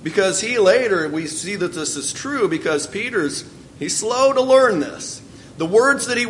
Because 0.02 0.42
he 0.42 0.58
later, 0.58 1.08
we 1.10 1.28
see 1.28 1.56
that 1.56 1.74
this 1.74 1.96
is 1.96 2.14
true 2.14 2.48
because 2.48 2.88
Peter's, 2.88 3.46
he's 3.78 3.98
slow 3.98 4.34
to 4.34 4.42
learn 4.42 4.80
this. 4.80 5.22
The 5.58 5.66
words 5.66 6.08
that 6.08 6.18
he 6.18 6.24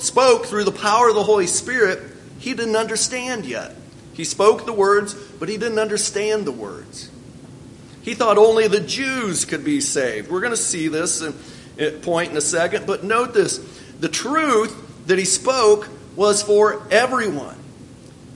spoke 0.00 0.46
through 0.46 0.64
the 0.64 0.72
power 0.72 1.10
of 1.10 1.14
the 1.14 1.22
Holy 1.22 1.46
Spirit, 1.46 2.02
he 2.40 2.54
didn't 2.54 2.74
understand 2.74 3.46
yet. 3.46 3.76
He 4.14 4.24
spoke 4.24 4.66
the 4.66 4.72
words, 4.72 5.14
but 5.14 5.48
he 5.48 5.56
didn't 5.56 5.78
understand 5.78 6.44
the 6.44 6.52
words. 6.52 7.08
He 8.02 8.14
thought 8.14 8.36
only 8.36 8.66
the 8.66 8.80
Jews 8.80 9.44
could 9.44 9.64
be 9.64 9.80
saved. 9.80 10.28
We're 10.28 10.40
going 10.40 10.52
to 10.52 10.56
see 10.56 10.88
this 10.88 11.22
uh, 11.22 11.32
point 12.02 12.32
in 12.32 12.36
a 12.36 12.40
second, 12.40 12.86
but 12.86 13.04
note 13.04 13.32
this. 13.34 13.58
The 14.00 14.08
truth 14.08 15.06
that 15.06 15.18
he 15.18 15.24
spoke 15.24 15.88
was 16.16 16.42
for 16.42 16.82
everyone. 16.90 17.56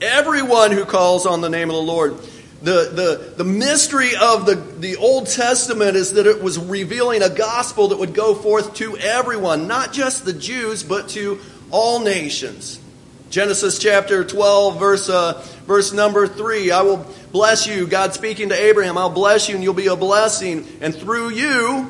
Everyone 0.01 0.71
who 0.71 0.85
calls 0.85 1.25
on 1.25 1.41
the 1.41 1.49
name 1.49 1.69
of 1.69 1.75
the 1.75 1.81
Lord 1.81 2.17
the, 2.65 2.89
the, 2.91 3.33
the 3.37 3.43
mystery 3.43 4.15
of 4.19 4.47
the, 4.47 4.55
the 4.55 4.95
Old 4.95 5.27
Testament 5.27 5.95
is 5.95 6.13
that 6.13 6.25
it 6.25 6.41
was 6.41 6.57
revealing 6.57 7.21
a 7.21 7.29
gospel 7.29 7.89
that 7.89 7.99
would 7.99 8.15
go 8.15 8.33
forth 8.33 8.73
to 8.75 8.97
everyone, 8.97 9.67
not 9.67 9.93
just 9.93 10.25
the 10.25 10.33
Jews, 10.33 10.81
but 10.81 11.09
to 11.09 11.39
all 11.69 11.99
nations. 11.99 12.79
Genesis 13.29 13.79
chapter 13.79 14.23
12, 14.23 14.79
verse, 14.79 15.09
uh, 15.09 15.45
verse 15.65 15.91
number 15.91 16.27
3. 16.27 16.71
I 16.71 16.81
will 16.81 17.05
bless 17.31 17.67
you. 17.67 17.87
God 17.87 18.13
speaking 18.13 18.49
to 18.49 18.55
Abraham, 18.55 18.97
I'll 18.97 19.09
bless 19.09 19.49
you 19.49 19.55
and 19.55 19.63
you'll 19.63 19.73
be 19.73 19.87
a 19.87 19.95
blessing. 19.95 20.67
And 20.79 20.95
through 20.95 21.29
you, 21.31 21.89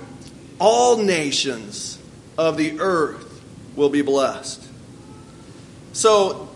all 0.60 0.98
nations 0.98 2.00
of 2.38 2.58
the 2.58 2.80
earth 2.80 3.44
will 3.76 3.90
be 3.90 4.02
blessed. 4.02 4.64
So, 5.94 6.50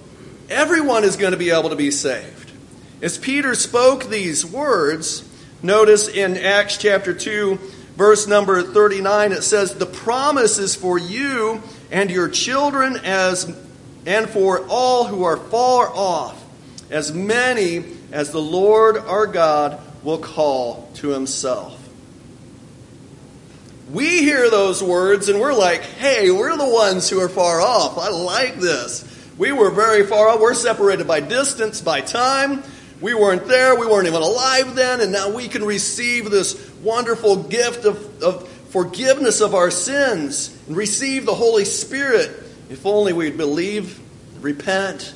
everyone 0.49 1.03
is 1.03 1.17
going 1.17 1.31
to 1.31 1.37
be 1.37 1.51
able 1.51 1.69
to 1.69 1.75
be 1.75 1.91
saved. 1.91 2.51
As 3.01 3.17
Peter 3.17 3.55
spoke 3.55 4.05
these 4.05 4.45
words, 4.45 5.23
notice 5.61 6.07
in 6.07 6.35
Acts 6.37 6.77
chapter 6.77 7.13
2, 7.13 7.55
verse 7.95 8.27
number 8.27 8.61
39, 8.63 9.31
it 9.31 9.43
says, 9.43 9.75
The 9.75 9.85
promise 9.85 10.57
is 10.57 10.75
for 10.75 10.97
you 10.97 11.61
and 11.91 12.09
your 12.09 12.27
children 12.27 12.97
as 13.03 13.45
and 14.09 14.27
for 14.27 14.65
all 14.69 15.05
who 15.05 15.23
are 15.23 15.37
far 15.37 15.87
off, 15.87 16.43
as 16.89 17.13
many 17.13 17.83
as 18.11 18.31
the 18.31 18.41
Lord 18.41 18.97
our 18.97 19.27
God 19.27 19.79
will 20.03 20.17
call 20.17 20.89
to 20.95 21.09
himself. 21.09 21.75
We 23.91 24.23
hear 24.23 24.49
those 24.49 24.81
words 24.81 25.29
and 25.29 25.39
we're 25.39 25.53
like, 25.53 25.83
hey, 25.83 26.31
we're 26.31 26.57
the 26.57 26.67
ones 26.67 27.07
who 27.07 27.19
are 27.21 27.29
far 27.29 27.61
off. 27.61 27.99
I 27.99 28.09
like 28.09 28.55
this. 28.55 29.05
We 29.37 29.51
were 29.51 29.69
very 29.69 30.03
far 30.07 30.29
off. 30.29 30.39
We're 30.39 30.55
separated 30.55 31.07
by 31.07 31.19
distance, 31.19 31.79
by 31.79 32.01
time. 32.01 32.63
We 33.01 33.13
weren't 33.13 33.45
there. 33.45 33.75
We 33.75 33.85
weren't 33.85 34.07
even 34.07 34.23
alive 34.23 34.75
then. 34.75 35.01
And 35.01 35.11
now 35.11 35.29
we 35.29 35.47
can 35.47 35.63
receive 35.63 36.31
this 36.31 36.71
wonderful 36.81 37.43
gift 37.43 37.85
of, 37.85 38.23
of 38.23 38.49
forgiveness 38.71 39.39
of 39.39 39.53
our 39.53 39.69
sins 39.69 40.57
and 40.65 40.75
receive 40.75 41.27
the 41.27 41.35
Holy 41.35 41.65
Spirit 41.65 42.48
if 42.69 42.85
only 42.85 43.13
we'd 43.13 43.37
believe, 43.37 43.99
repent, 44.41 45.13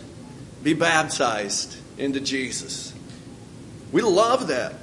be 0.63 0.73
baptized 0.73 1.77
into 1.97 2.19
Jesus. 2.19 2.93
We 3.91 4.01
love 4.01 4.47
that. 4.47 4.75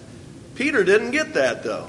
Peter 0.55 0.85
didn't 0.85 1.11
get 1.11 1.35
that, 1.35 1.63
though. 1.65 1.89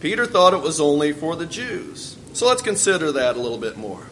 Peter 0.00 0.26
thought 0.26 0.54
it 0.54 0.60
was 0.60 0.80
only 0.80 1.12
for 1.12 1.36
the 1.36 1.46
Jews. 1.46 2.16
So 2.32 2.46
let's 2.46 2.62
consider 2.62 3.12
that 3.12 3.36
a 3.36 3.40
little 3.40 3.58
bit 3.58 3.76
more. 3.76 4.06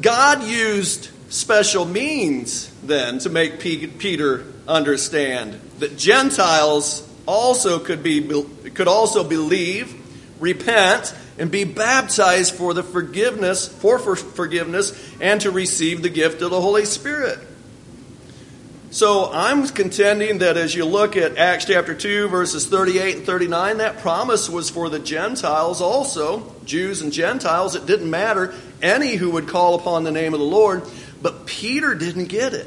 God 0.00 0.42
used 0.42 1.10
special 1.28 1.84
means 1.84 2.70
then 2.82 3.18
to 3.20 3.28
make 3.28 3.60
Peter 3.60 4.46
understand 4.66 5.60
that 5.78 5.96
Gentiles 5.96 7.08
also 7.26 7.78
could 7.78 8.02
be 8.02 8.22
could 8.74 8.88
also 8.88 9.24
believe, 9.24 9.94
repent, 10.40 11.14
and 11.38 11.50
be 11.50 11.64
baptized 11.64 12.54
for 12.54 12.74
the 12.74 12.82
forgiveness 12.82 13.68
for 13.68 13.98
forgiveness 13.98 14.92
and 15.20 15.40
to 15.40 15.50
receive 15.50 16.02
the 16.02 16.08
gift 16.08 16.42
of 16.42 16.50
the 16.50 16.60
Holy 16.60 16.84
Spirit. 16.84 17.38
So 18.90 19.30
I'm 19.30 19.66
contending 19.68 20.38
that 20.38 20.56
as 20.56 20.74
you 20.74 20.86
look 20.86 21.16
at 21.16 21.36
Acts 21.36 21.66
chapter 21.66 21.94
2, 21.94 22.28
verses 22.28 22.66
38 22.66 23.16
and 23.16 23.26
39, 23.26 23.78
that 23.78 23.98
promise 23.98 24.48
was 24.48 24.70
for 24.70 24.88
the 24.88 24.98
Gentiles 24.98 25.82
also, 25.82 26.54
Jews 26.64 27.02
and 27.02 27.12
Gentiles. 27.12 27.74
It 27.74 27.84
didn't 27.84 28.08
matter, 28.08 28.54
any 28.80 29.16
who 29.16 29.30
would 29.32 29.46
call 29.46 29.74
upon 29.74 30.04
the 30.04 30.10
name 30.10 30.32
of 30.32 30.40
the 30.40 30.46
Lord. 30.46 30.84
But 31.20 31.44
Peter 31.44 31.94
didn't 31.94 32.26
get 32.26 32.54
it. 32.54 32.66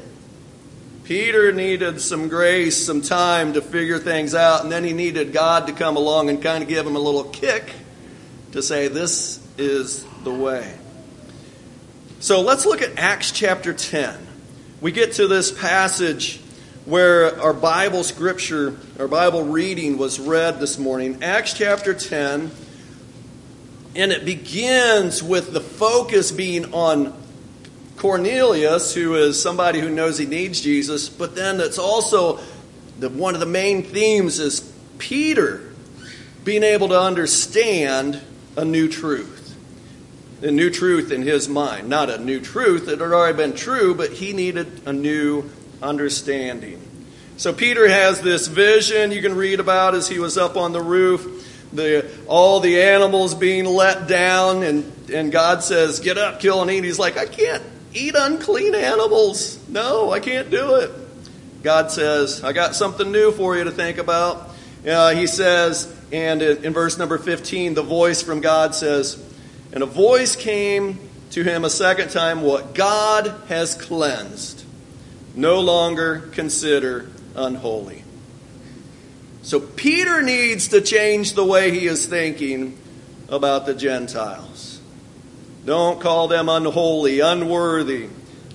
Peter 1.12 1.52
needed 1.52 2.00
some 2.00 2.26
grace, 2.26 2.86
some 2.86 3.02
time 3.02 3.52
to 3.52 3.60
figure 3.60 3.98
things 3.98 4.34
out, 4.34 4.62
and 4.62 4.72
then 4.72 4.82
he 4.82 4.94
needed 4.94 5.30
God 5.30 5.66
to 5.66 5.74
come 5.74 5.98
along 5.98 6.30
and 6.30 6.42
kind 6.42 6.62
of 6.62 6.70
give 6.70 6.86
him 6.86 6.96
a 6.96 6.98
little 6.98 7.24
kick 7.24 7.70
to 8.52 8.62
say, 8.62 8.88
This 8.88 9.38
is 9.58 10.06
the 10.24 10.32
way. 10.32 10.74
So 12.20 12.40
let's 12.40 12.64
look 12.64 12.80
at 12.80 12.98
Acts 12.98 13.30
chapter 13.30 13.74
10 13.74 14.26
we 14.80 14.90
get 14.90 15.12
to 15.12 15.28
this 15.28 15.52
passage 15.52 16.40
where 16.86 17.38
our 17.42 17.52
Bible 17.52 18.04
scripture, 18.04 18.78
our 18.98 19.06
Bible 19.06 19.44
reading 19.44 19.98
was 19.98 20.18
read 20.18 20.60
this 20.60 20.78
morning, 20.78 21.22
Acts 21.22 21.52
chapter 21.52 21.92
10, 21.92 22.50
and 23.96 24.12
it 24.12 24.24
begins 24.24 25.22
with 25.22 25.52
the 25.52 25.60
focus 25.60 26.32
being 26.32 26.72
on 26.72 27.21
Cornelius, 28.02 28.92
who 28.96 29.14
is 29.14 29.40
somebody 29.40 29.78
who 29.78 29.88
knows 29.88 30.18
he 30.18 30.26
needs 30.26 30.60
Jesus, 30.60 31.08
but 31.08 31.36
then 31.36 31.60
it's 31.60 31.78
also 31.78 32.40
the, 32.98 33.08
one 33.08 33.34
of 33.34 33.38
the 33.40 33.46
main 33.46 33.84
themes 33.84 34.40
is 34.40 34.72
Peter 34.98 35.72
being 36.42 36.64
able 36.64 36.88
to 36.88 37.00
understand 37.00 38.20
a 38.56 38.64
new 38.64 38.88
truth 38.88 39.38
a 40.42 40.50
new 40.50 40.68
truth 40.68 41.12
in 41.12 41.22
his 41.22 41.48
mind. 41.48 41.88
Not 41.88 42.10
a 42.10 42.18
new 42.18 42.40
truth 42.40 42.86
that 42.86 42.98
had 42.98 43.12
already 43.12 43.36
been 43.36 43.52
true, 43.54 43.94
but 43.94 44.10
he 44.10 44.32
needed 44.32 44.82
a 44.84 44.92
new 44.92 45.48
understanding. 45.80 46.80
So 47.36 47.52
Peter 47.52 47.86
has 47.86 48.20
this 48.20 48.48
vision 48.48 49.12
you 49.12 49.22
can 49.22 49.36
read 49.36 49.60
about 49.60 49.94
as 49.94 50.08
he 50.08 50.18
was 50.18 50.36
up 50.36 50.56
on 50.56 50.72
the 50.72 50.82
roof. 50.82 51.70
The, 51.72 52.10
all 52.26 52.58
the 52.58 52.82
animals 52.82 53.36
being 53.36 53.64
let 53.64 54.08
down, 54.08 54.64
and, 54.64 54.92
and 55.14 55.30
God 55.30 55.62
says, 55.62 56.00
Get 56.00 56.18
up, 56.18 56.40
kill 56.40 56.60
and 56.60 56.68
eat. 56.72 56.82
He's 56.82 56.98
like, 56.98 57.16
I 57.16 57.26
can't 57.26 57.62
eat 57.94 58.14
unclean 58.16 58.74
animals. 58.74 59.58
No, 59.68 60.10
I 60.10 60.20
can't 60.20 60.50
do 60.50 60.76
it. 60.76 60.90
God 61.62 61.90
says, 61.90 62.42
I 62.42 62.52
got 62.52 62.74
something 62.74 63.12
new 63.12 63.32
for 63.32 63.56
you 63.56 63.64
to 63.64 63.70
think 63.70 63.98
about. 63.98 64.50
Uh, 64.86 65.10
he 65.14 65.26
says, 65.26 65.94
and 66.10 66.42
in, 66.42 66.72
verse 66.72 66.98
number 66.98 67.18
15, 67.18 67.74
the 67.74 67.82
voice 67.82 68.22
from 68.22 68.40
God 68.40 68.74
says, 68.74 69.22
and 69.72 69.82
a 69.82 69.86
voice 69.86 70.34
came 70.34 70.98
to 71.30 71.42
him 71.42 71.64
a 71.64 71.70
second 71.70 72.10
time 72.10 72.42
what 72.42 72.74
God 72.74 73.32
has 73.48 73.74
cleansed, 73.74 74.64
no 75.34 75.60
longer 75.60 76.28
consider 76.32 77.08
unholy. 77.34 78.04
So 79.42 79.58
Peter 79.58 80.22
needs 80.22 80.68
to 80.68 80.80
change 80.80 81.32
the 81.34 81.44
way 81.44 81.70
he 81.70 81.86
is 81.86 82.06
thinking 82.06 82.78
about 83.28 83.66
the 83.66 83.74
Gentiles. 83.74 84.51
Don't 85.64 86.00
call 86.00 86.28
them 86.28 86.48
unholy, 86.48 87.20
unworthy. 87.20 88.08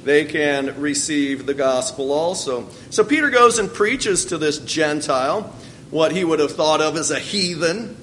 They 0.03 0.25
can 0.25 0.79
receive 0.79 1.45
the 1.45 1.53
gospel 1.53 2.11
also. 2.11 2.67
So 2.89 3.03
Peter 3.03 3.29
goes 3.29 3.59
and 3.59 3.73
preaches 3.73 4.25
to 4.25 4.37
this 4.37 4.59
Gentile 4.59 5.53
what 5.89 6.11
he 6.11 6.23
would 6.23 6.39
have 6.39 6.51
thought 6.51 6.81
of 6.81 6.95
as 6.97 7.11
a 7.11 7.19
heathen 7.19 7.95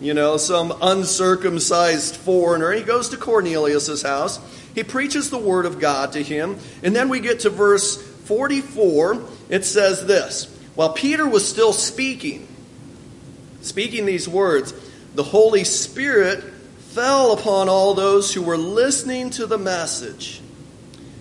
you 0.00 0.14
know, 0.14 0.36
some 0.36 0.72
uncircumcised 0.80 2.16
foreigner. 2.16 2.70
He 2.72 2.82
goes 2.82 3.08
to 3.10 3.16
Cornelius' 3.16 4.02
house. 4.02 4.38
He 4.74 4.84
preaches 4.84 5.30
the 5.30 5.38
word 5.38 5.66
of 5.66 5.80
God 5.80 6.12
to 6.12 6.22
him. 6.22 6.58
And 6.82 6.94
then 6.94 7.08
we 7.08 7.20
get 7.20 7.40
to 7.40 7.50
verse 7.50 8.00
44. 8.00 9.24
It 9.48 9.64
says 9.64 10.06
this 10.06 10.44
While 10.76 10.92
Peter 10.92 11.28
was 11.28 11.48
still 11.48 11.72
speaking, 11.72 12.46
speaking 13.60 14.06
these 14.06 14.28
words, 14.28 14.72
the 15.14 15.24
Holy 15.24 15.64
Spirit 15.64 16.44
fell 16.88 17.32
upon 17.32 17.68
all 17.68 17.94
those 17.94 18.32
who 18.32 18.42
were 18.42 18.56
listening 18.56 19.30
to 19.30 19.46
the 19.46 19.58
message. 19.58 20.40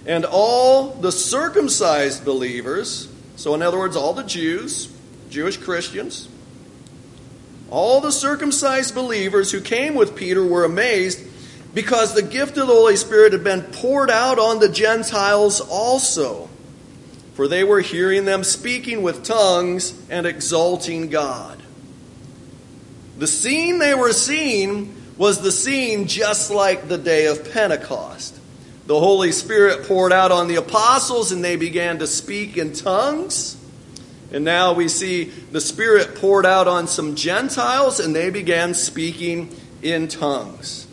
And 0.05 0.23
all 0.23 0.91
the 0.91 1.11
circumcised 1.11 2.23
believers, 2.23 3.09
so 3.35 3.53
in 3.53 3.61
other 3.61 3.77
words, 3.77 3.97
all 3.97 4.13
the 4.13 4.23
Jews, 4.23 4.91
Jewish 5.29 5.57
Christians, 5.57 6.29
all 7.69 7.99
the 7.99 8.13
circumcised 8.13 8.95
believers 8.95 9.51
who 9.51 9.59
came 9.59 9.93
with 9.93 10.15
Peter 10.15 10.43
were 10.43 10.63
amazed 10.63 11.21
because 11.73 12.13
the 12.13 12.21
gift 12.21 12.57
of 12.57 12.67
the 12.67 12.73
Holy 12.73 12.95
Spirit 12.95 13.33
had 13.33 13.43
been 13.43 13.61
poured 13.61 14.09
out 14.09 14.39
on 14.39 14.59
the 14.59 14.69
Gentiles 14.69 15.59
also. 15.59 16.47
For 17.33 17.47
they 17.47 17.65
were 17.65 17.81
hearing 17.81 18.23
them 18.23 18.43
speaking 18.45 19.03
with 19.03 19.23
tongues 19.23 19.93
and 20.09 20.25
exalting 20.25 21.09
God. 21.09 21.61
The 23.17 23.27
scene 23.27 23.79
they 23.79 23.93
were 23.93 24.13
seeing 24.13 24.96
was 25.17 25.41
the 25.41 25.51
scene 25.51 26.07
just 26.07 26.51
like 26.51 26.87
the 26.87 26.97
day 26.97 27.25
of 27.25 27.51
Pentecost. 27.51 28.39
The 28.85 28.99
Holy 28.99 29.31
Spirit 29.31 29.85
poured 29.87 30.13
out 30.13 30.31
on 30.31 30.47
the 30.47 30.55
apostles 30.55 31.31
and 31.31 31.43
they 31.43 31.55
began 31.55 31.99
to 31.99 32.07
speak 32.07 32.57
in 32.57 32.73
tongues. 32.73 33.57
And 34.31 34.43
now 34.43 34.73
we 34.73 34.87
see 34.87 35.25
the 35.25 35.61
Spirit 35.61 36.15
poured 36.15 36.45
out 36.45 36.67
on 36.67 36.87
some 36.87 37.15
Gentiles, 37.15 37.99
and 37.99 38.13
they 38.13 38.29
began 38.29 38.73
speaking 38.73 39.55
in 39.81 40.09
tongues. 40.09 40.85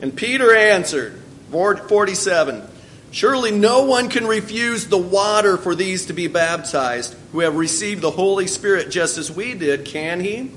And 0.00 0.16
Peter 0.16 0.54
answered, 0.54 1.20
47, 1.50 2.68
Surely 3.10 3.50
no 3.50 3.84
one 3.84 4.08
can 4.08 4.26
refuse 4.26 4.86
the 4.86 4.98
water 4.98 5.56
for 5.56 5.74
these 5.74 6.06
to 6.06 6.12
be 6.12 6.28
baptized 6.28 7.16
who 7.32 7.40
have 7.40 7.56
received 7.56 8.02
the 8.02 8.10
Holy 8.10 8.46
Spirit 8.46 8.90
just 8.90 9.16
as 9.16 9.30
we 9.30 9.54
did, 9.54 9.84
can 9.84 10.20
he? 10.20 10.50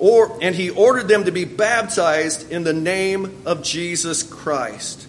Or, 0.00 0.38
and 0.40 0.54
he 0.54 0.70
ordered 0.70 1.08
them 1.08 1.24
to 1.24 1.30
be 1.30 1.44
baptized 1.44 2.50
in 2.50 2.64
the 2.64 2.72
name 2.72 3.42
of 3.44 3.62
Jesus 3.62 4.22
Christ. 4.22 5.06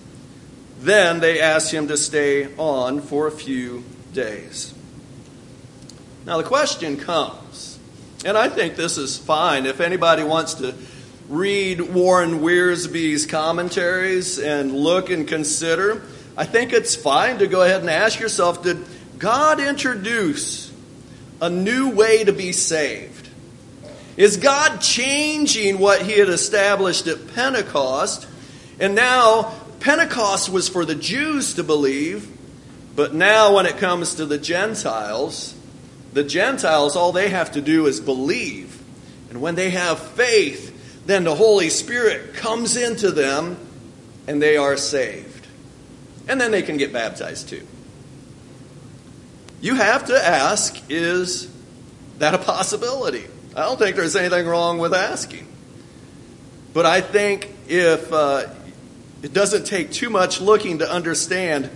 Then 0.79 1.21
they 1.21 1.39
asked 1.39 1.73
him 1.73 1.87
to 1.87 1.95
stay 1.95 2.53
on 2.57 2.99
for 3.01 3.25
a 3.25 3.31
few 3.31 3.85
days. 4.13 4.73
Now, 6.25 6.37
the 6.37 6.43
question 6.43 6.97
comes, 6.97 7.79
and 8.25 8.37
I 8.37 8.49
think 8.49 8.75
this 8.75 8.97
is 8.97 9.17
fine 9.17 9.65
if 9.65 9.79
anybody 9.79 10.23
wants 10.23 10.55
to 10.55 10.75
read 11.29 11.79
Warren 11.79 12.39
Wiersbe's 12.41 13.25
commentaries 13.25 14.39
and 14.39 14.75
look 14.75 15.09
and 15.09 15.25
consider. 15.25 16.03
I 16.35 16.43
think 16.43 16.73
it's 16.73 16.95
fine 16.95 17.39
to 17.39 17.47
go 17.47 17.61
ahead 17.61 17.79
and 17.79 17.89
ask 17.89 18.19
yourself 18.19 18.61
did 18.61 18.85
God 19.17 19.61
introduce 19.61 20.71
a 21.41 21.49
new 21.49 21.91
way 21.91 22.25
to 22.25 22.33
be 22.33 22.51
saved? 22.51 23.10
Is 24.21 24.37
God 24.37 24.81
changing 24.81 25.79
what 25.79 26.03
he 26.03 26.19
had 26.19 26.29
established 26.29 27.07
at 27.07 27.33
Pentecost? 27.33 28.27
And 28.79 28.93
now, 28.93 29.51
Pentecost 29.79 30.47
was 30.47 30.69
for 30.69 30.85
the 30.85 30.93
Jews 30.93 31.55
to 31.55 31.63
believe, 31.63 32.29
but 32.95 33.15
now 33.15 33.55
when 33.55 33.65
it 33.65 33.77
comes 33.77 34.13
to 34.15 34.27
the 34.27 34.37
Gentiles, 34.37 35.55
the 36.13 36.23
Gentiles, 36.23 36.95
all 36.95 37.11
they 37.11 37.29
have 37.29 37.53
to 37.53 37.61
do 37.61 37.87
is 37.87 37.99
believe. 37.99 38.79
And 39.31 39.41
when 39.41 39.55
they 39.55 39.71
have 39.71 39.97
faith, 39.99 41.03
then 41.07 41.23
the 41.23 41.33
Holy 41.33 41.71
Spirit 41.71 42.35
comes 42.35 42.77
into 42.77 43.09
them 43.09 43.57
and 44.27 44.39
they 44.39 44.55
are 44.55 44.77
saved. 44.77 45.47
And 46.27 46.39
then 46.39 46.51
they 46.51 46.61
can 46.61 46.77
get 46.77 46.93
baptized 46.93 47.49
too. 47.49 47.65
You 49.61 49.73
have 49.73 50.05
to 50.09 50.15
ask 50.15 50.79
is 50.89 51.51
that 52.19 52.35
a 52.35 52.37
possibility? 52.37 53.25
I 53.53 53.63
don't 53.63 53.77
think 53.77 53.97
there's 53.97 54.15
anything 54.15 54.47
wrong 54.47 54.77
with 54.77 54.93
asking. 54.93 55.45
But 56.73 56.85
I 56.85 57.01
think 57.01 57.53
if 57.67 58.11
uh, 58.13 58.47
it 59.21 59.33
doesn't 59.33 59.65
take 59.65 59.91
too 59.91 60.09
much 60.09 60.39
looking 60.39 60.79
to 60.79 60.89
understand, 60.89 61.69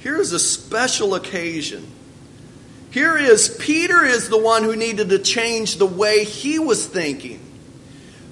here's 0.00 0.32
a 0.32 0.38
special 0.38 1.14
occasion. 1.14 1.90
Here 2.90 3.16
is 3.16 3.56
Peter 3.58 4.04
is 4.04 4.28
the 4.28 4.36
one 4.36 4.62
who 4.62 4.76
needed 4.76 5.08
to 5.08 5.18
change 5.18 5.76
the 5.76 5.86
way 5.86 6.24
he 6.24 6.58
was 6.58 6.86
thinking. 6.86 7.40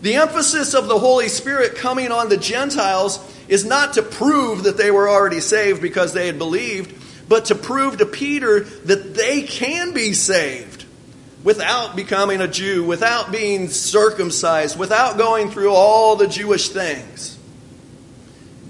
The 0.03 0.17
emphasis 0.17 0.75
of 0.75 0.87
the 0.87 0.99
Holy 0.99 1.29
Spirit 1.29 1.77
coming 1.77 2.13
on 2.13 2.29
the 2.29 2.37
Gentiles 2.37 3.19
is 3.49 3.65
not 3.65 3.95
to 3.95 4.03
prove 4.03 4.65
that 4.65 4.77
they 4.77 4.91
were 4.91 5.09
already 5.09 5.41
saved 5.41 5.81
because 5.81 6.13
they 6.13 6.27
had 6.27 6.39
believed, 6.39 6.95
but 7.31 7.47
to 7.47 7.55
prove 7.55 7.97
to 7.99 8.07
Peter 8.07 8.61
that 8.61 9.15
they 9.15 9.41
can 9.43 9.95
be 9.95 10.13
saved 10.13 10.70
without 11.43 11.97
becoming 11.97 12.41
a 12.41 12.49
Jew, 12.49 12.85
without 12.85 13.33
being 13.33 13.69
circumcised, 13.69 14.79
without 14.79 15.17
going 15.17 15.51
through 15.51 15.73
all 15.73 16.17
the 16.17 16.27
Jewish 16.27 16.69
things. 16.69 17.39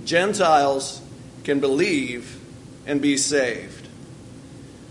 Gentiles 0.05 1.00
can 1.45 1.61
believe 1.61 2.41
and 2.87 3.00
be 3.00 3.17
saved. 3.17 3.89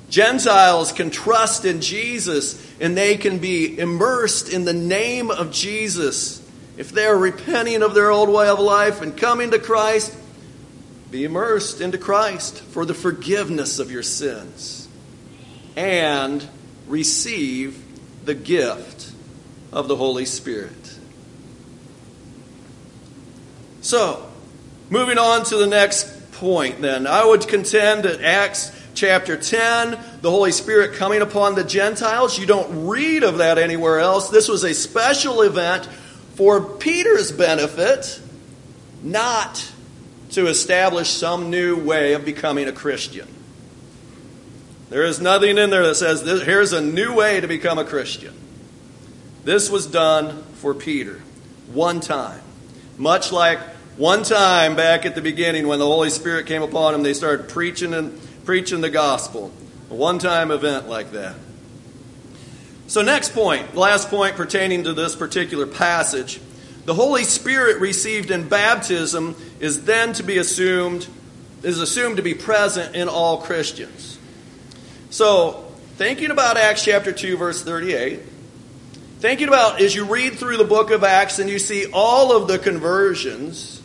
Gentiles 0.09 0.91
can 0.91 1.09
trust 1.09 1.65
in 1.65 1.81
Jesus 1.81 2.65
and 2.79 2.98
they 2.98 3.15
can 3.17 3.39
be 3.39 3.77
immersed 3.77 4.51
in 4.51 4.65
the 4.65 4.74
name 4.74 5.29
of 5.29 5.51
Jesus. 5.51 6.41
If 6.77 6.91
they 6.91 7.05
are 7.05 7.17
repenting 7.17 7.83
of 7.83 7.93
their 7.93 8.09
old 8.09 8.29
way 8.29 8.48
of 8.48 8.59
life 8.59 9.01
and 9.01 9.15
coming 9.15 9.51
to 9.51 9.59
Christ, 9.59 10.15
be 11.12 11.25
immersed 11.25 11.81
into 11.81 11.98
Christ 11.98 12.59
for 12.62 12.86
the 12.86 12.93
forgiveness 12.93 13.79
of 13.79 13.91
your 13.91 14.03
sins 14.03 14.88
and 15.75 16.48
receive 16.89 17.81
the 18.25 18.34
gift 18.34 19.13
of 19.72 19.88
the 19.88 19.96
Holy 19.96 20.25
Spirit. 20.25 20.98
So, 23.81 24.29
moving 24.89 25.17
on 25.17 25.46
to 25.46 25.58
the 25.58 25.67
next 25.67 26.31
point, 26.34 26.81
then, 26.81 27.08
I 27.08 27.24
would 27.24 27.48
contend 27.48 28.03
that 28.03 28.22
Acts 28.22 28.75
chapter 28.93 29.38
10, 29.38 29.98
the 30.22 30.29
Holy 30.29 30.51
Spirit 30.51 30.96
coming 30.96 31.22
upon 31.22 31.55
the 31.55 31.63
Gentiles. 31.63 32.38
You 32.38 32.46
don't 32.46 32.88
read 32.88 33.24
of 33.24 33.38
that 33.38 33.58
anywhere 33.58 34.00
else. 34.00 34.29
This 34.29 34.50
was 34.50 34.63
a 34.63 34.74
special 34.74 35.41
event 35.41 35.86
for 36.36 36.62
Peter's 36.62 37.31
benefit, 37.31 38.19
not 39.01 39.72
to 40.31 40.48
establish 40.48 41.10
some 41.10 41.50
new 41.50 41.77
way 41.77 42.13
of 42.13 42.25
becoming 42.25 42.67
a 42.67 42.72
Christian. 42.72 43.27
There 44.89 45.03
is 45.03 45.22
nothing 45.22 45.58
in 45.58 45.69
there 45.69 45.86
that 45.86 45.96
says, 45.96 46.22
here's 46.22 46.74
a 46.74 46.81
new 46.81 47.13
way 47.13 47.39
to 47.39 47.48
become 47.48 47.77
a 47.77 47.86
Christian. 47.86 48.34
This 49.43 49.69
was 49.69 49.86
done 49.86 50.43
for 50.55 50.74
Peter 50.74 51.22
one 51.72 52.00
time. 52.00 52.41
Much 52.98 53.31
like 53.31 53.60
one 53.97 54.23
time 54.23 54.75
back 54.75 55.06
at 55.06 55.13
the 55.13 55.21
beginning 55.21 55.67
when 55.67 55.80
the 55.80 55.86
Holy 55.86 56.10
Spirit 56.10 56.47
came 56.47 56.63
upon 56.63 56.95
him, 56.95 57.04
they 57.04 57.13
started 57.13 57.49
preaching 57.49 57.93
and 57.93 58.19
preaching 58.45 58.82
the 58.82 58.89
gospel. 58.89 59.52
A 59.91 59.93
one 59.93 60.19
time 60.19 60.52
event 60.52 60.89
like 60.89 61.12
that. 61.12 61.36
So, 62.88 63.04
next 63.04 63.34
point, 63.34 63.75
last 63.75 64.10
point 64.10 64.36
pertaining 64.36 64.86
to 64.86 64.93
this 64.93 65.15
particular 65.15 65.67
passage. 65.67 66.41
The 66.86 66.95
Holy 66.95 67.23
Spirit 67.23 67.80
received 67.80 68.32
in 68.32 68.49
baptism 68.49 69.36
is 69.60 69.84
then 69.84 70.13
to 70.13 70.23
be 70.23 70.39
assumed, 70.39 71.08
is 71.62 71.80
assumed 71.80 72.17
to 72.17 72.23
be 72.23 72.34
present 72.34 72.95
in 72.95 73.08
all 73.08 73.38
Christians. 73.38 74.09
So, 75.12 75.65
thinking 75.98 76.30
about 76.30 76.56
Acts 76.56 76.86
chapter 76.86 77.12
2, 77.12 77.36
verse 77.38 77.63
38, 77.63 78.19
thinking 79.19 79.48
about 79.48 79.82
as 79.82 79.95
you 79.95 80.06
read 80.06 80.36
through 80.36 80.58
the 80.58 80.63
book 80.63 80.91
of 80.91 81.04
Acts 81.04 81.39
and 81.39 81.50
you 81.50 81.58
see 81.58 81.88
all 81.91 82.32
of 82.32 82.48
the 82.48 82.60
conversions, 82.60 83.82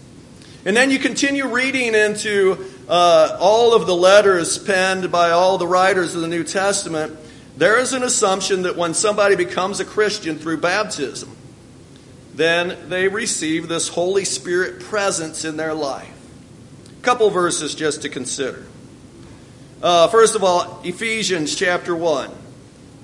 and 0.67 0.77
then 0.77 0.91
you 0.91 0.99
continue 0.99 1.49
reading 1.49 1.95
into 1.95 2.63
uh, 2.89 3.39
all 3.41 3.75
of 3.75 3.87
the 3.87 3.95
letters 3.95 4.59
penned 4.59 5.11
by 5.11 5.31
all 5.31 5.57
the 5.57 5.67
writers 5.67 6.15
of 6.15 6.21
the 6.21 6.29
New 6.29 6.45
Testament, 6.45 7.17
there 7.57 7.79
is 7.79 7.95
an 7.95 8.03
assumption 8.03 8.63
that 8.65 8.77
when 8.77 8.93
somebody 8.93 9.35
becomes 9.35 9.81
a 9.81 9.87
Christian 9.87 10.37
through 10.37 10.59
baptism, 10.59 11.35
then 12.35 12.91
they 12.91 13.09
receive 13.09 13.67
this 13.67 13.89
Holy 13.89 14.27
Spirit 14.27 14.81
presence 14.81 15.47
in 15.47 15.57
their 15.57 15.73
life. 15.73 16.11
A 16.99 17.03
couple 17.03 17.31
verses 17.31 17.75
just 17.75 18.03
to 18.03 18.11
consider. 18.11 18.67
Uh, 19.85 20.09
first 20.09 20.35
of 20.35 20.43
all, 20.43 20.81
Ephesians 20.83 21.55
chapter 21.55 21.95
1. 21.95 22.31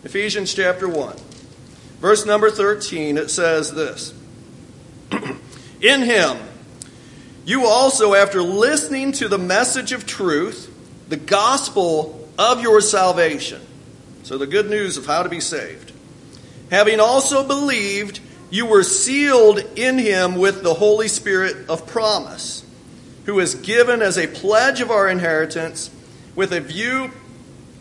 Ephesians 0.02 0.54
chapter 0.54 0.88
1. 0.88 1.14
Verse 2.00 2.24
number 2.24 2.50
13, 2.50 3.18
it 3.18 3.28
says 3.28 3.74
this 3.74 4.14
In 5.82 6.00
him, 6.00 6.38
you 7.44 7.66
also, 7.66 8.14
after 8.14 8.40
listening 8.40 9.12
to 9.12 9.28
the 9.28 9.36
message 9.36 9.92
of 9.92 10.06
truth, 10.06 10.74
the 11.10 11.18
gospel 11.18 12.26
of 12.38 12.62
your 12.62 12.80
salvation, 12.80 13.60
so 14.22 14.38
the 14.38 14.46
good 14.46 14.70
news 14.70 14.96
of 14.96 15.04
how 15.04 15.22
to 15.22 15.28
be 15.28 15.40
saved, 15.40 15.92
having 16.70 16.98
also 16.98 17.46
believed, 17.46 18.20
you 18.48 18.64
were 18.64 18.84
sealed 18.84 19.58
in 19.76 19.98
him 19.98 20.36
with 20.36 20.62
the 20.62 20.72
Holy 20.72 21.08
Spirit 21.08 21.68
of 21.68 21.86
promise, 21.86 22.64
who 23.26 23.38
is 23.38 23.54
given 23.56 24.00
as 24.00 24.16
a 24.16 24.26
pledge 24.26 24.80
of 24.80 24.90
our 24.90 25.10
inheritance 25.10 25.90
with 26.40 26.54
a 26.54 26.60
view 26.60 27.10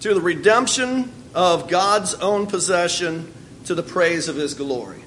to 0.02 0.14
the 0.14 0.20
redemption 0.20 1.10
of 1.34 1.70
God's 1.70 2.14
own 2.16 2.46
possession 2.46 3.34
to 3.64 3.74
the 3.74 3.82
praise 3.82 4.28
of 4.28 4.36
his 4.36 4.54
glory. 4.54 5.02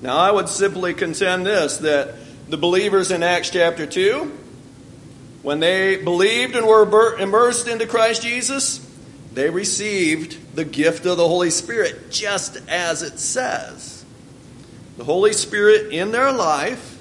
Now, 0.00 0.16
I 0.16 0.32
would 0.32 0.48
simply 0.48 0.94
contend 0.94 1.46
this 1.46 1.76
that 1.76 2.16
the 2.48 2.56
believers 2.56 3.12
in 3.12 3.22
Acts 3.22 3.50
chapter 3.50 3.86
2, 3.86 4.36
when 5.42 5.60
they 5.60 5.96
believed 5.96 6.56
and 6.56 6.66
were 6.66 7.16
immersed 7.20 7.68
into 7.68 7.86
Christ 7.86 8.22
Jesus, 8.22 8.84
they 9.32 9.48
received 9.48 10.56
the 10.56 10.64
gift 10.64 11.06
of 11.06 11.16
the 11.16 11.28
Holy 11.28 11.50
Spirit, 11.50 12.10
just 12.10 12.56
as 12.68 13.04
it 13.04 13.20
says. 13.20 14.04
The 14.96 15.04
Holy 15.04 15.34
Spirit 15.34 15.92
in 15.92 16.10
their 16.10 16.32
life, 16.32 16.91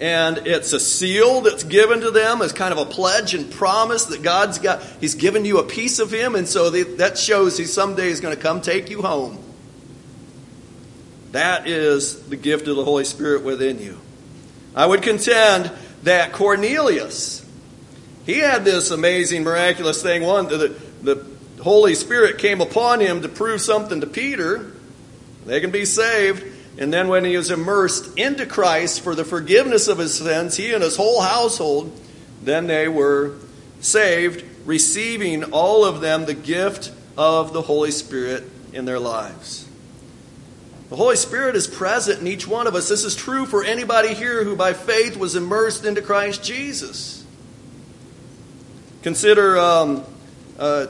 and 0.00 0.46
it's 0.46 0.72
a 0.72 0.80
seal 0.80 1.40
that's 1.40 1.64
given 1.64 2.00
to 2.00 2.10
them 2.10 2.42
as 2.42 2.52
kind 2.52 2.72
of 2.72 2.78
a 2.78 2.84
pledge 2.84 3.34
and 3.34 3.50
promise 3.50 4.06
that 4.06 4.22
God's 4.22 4.58
got, 4.58 4.82
He's 5.00 5.14
given 5.14 5.44
you 5.44 5.58
a 5.58 5.64
piece 5.64 5.98
of 5.98 6.12
Him, 6.12 6.34
and 6.34 6.46
so 6.46 6.68
they, 6.70 6.82
that 6.82 7.16
shows 7.16 7.56
He 7.56 7.64
someday 7.64 8.08
is 8.08 8.20
going 8.20 8.34
to 8.34 8.40
come 8.40 8.60
take 8.60 8.90
you 8.90 9.02
home. 9.02 9.42
That 11.32 11.66
is 11.66 12.28
the 12.28 12.36
gift 12.36 12.68
of 12.68 12.76
the 12.76 12.84
Holy 12.84 13.04
Spirit 13.04 13.42
within 13.42 13.78
you. 13.78 13.98
I 14.74 14.86
would 14.86 15.02
contend 15.02 15.72
that 16.02 16.32
Cornelius, 16.32 17.44
he 18.26 18.38
had 18.38 18.64
this 18.64 18.90
amazing, 18.90 19.44
miraculous 19.44 20.02
thing. 20.02 20.22
One, 20.22 20.48
the, 20.48 20.78
the 21.02 21.26
Holy 21.62 21.94
Spirit 21.94 22.38
came 22.38 22.60
upon 22.60 23.00
him 23.00 23.22
to 23.22 23.28
prove 23.28 23.60
something 23.60 24.02
to 24.02 24.06
Peter. 24.06 24.72
They 25.46 25.60
can 25.60 25.70
be 25.70 25.84
saved. 25.84 26.55
And 26.78 26.92
then 26.92 27.08
when 27.08 27.24
he 27.24 27.36
was 27.36 27.50
immersed 27.50 28.18
into 28.18 28.44
Christ 28.44 29.00
for 29.00 29.14
the 29.14 29.24
forgiveness 29.24 29.88
of 29.88 29.98
his 29.98 30.18
sins, 30.18 30.56
he 30.56 30.72
and 30.74 30.82
his 30.82 30.96
whole 30.96 31.22
household, 31.22 31.98
then 32.42 32.66
they 32.66 32.86
were 32.86 33.36
saved, 33.80 34.44
receiving 34.66 35.44
all 35.44 35.84
of 35.84 36.00
them 36.00 36.26
the 36.26 36.34
gift 36.34 36.92
of 37.16 37.52
the 37.52 37.62
Holy 37.62 37.90
Spirit 37.90 38.44
in 38.72 38.84
their 38.84 38.98
lives. 38.98 39.66
The 40.90 40.96
Holy 40.96 41.16
Spirit 41.16 41.56
is 41.56 41.66
present 41.66 42.20
in 42.20 42.28
each 42.28 42.46
one 42.46 42.66
of 42.66 42.74
us. 42.74 42.88
This 42.88 43.04
is 43.04 43.16
true 43.16 43.46
for 43.46 43.64
anybody 43.64 44.14
here 44.14 44.44
who 44.44 44.54
by 44.54 44.72
faith 44.72 45.16
was 45.16 45.34
immersed 45.34 45.84
into 45.84 46.02
Christ 46.02 46.44
Jesus. 46.44 47.24
Consider 49.02 49.58
um, 49.58 50.04
uh, 50.58 50.86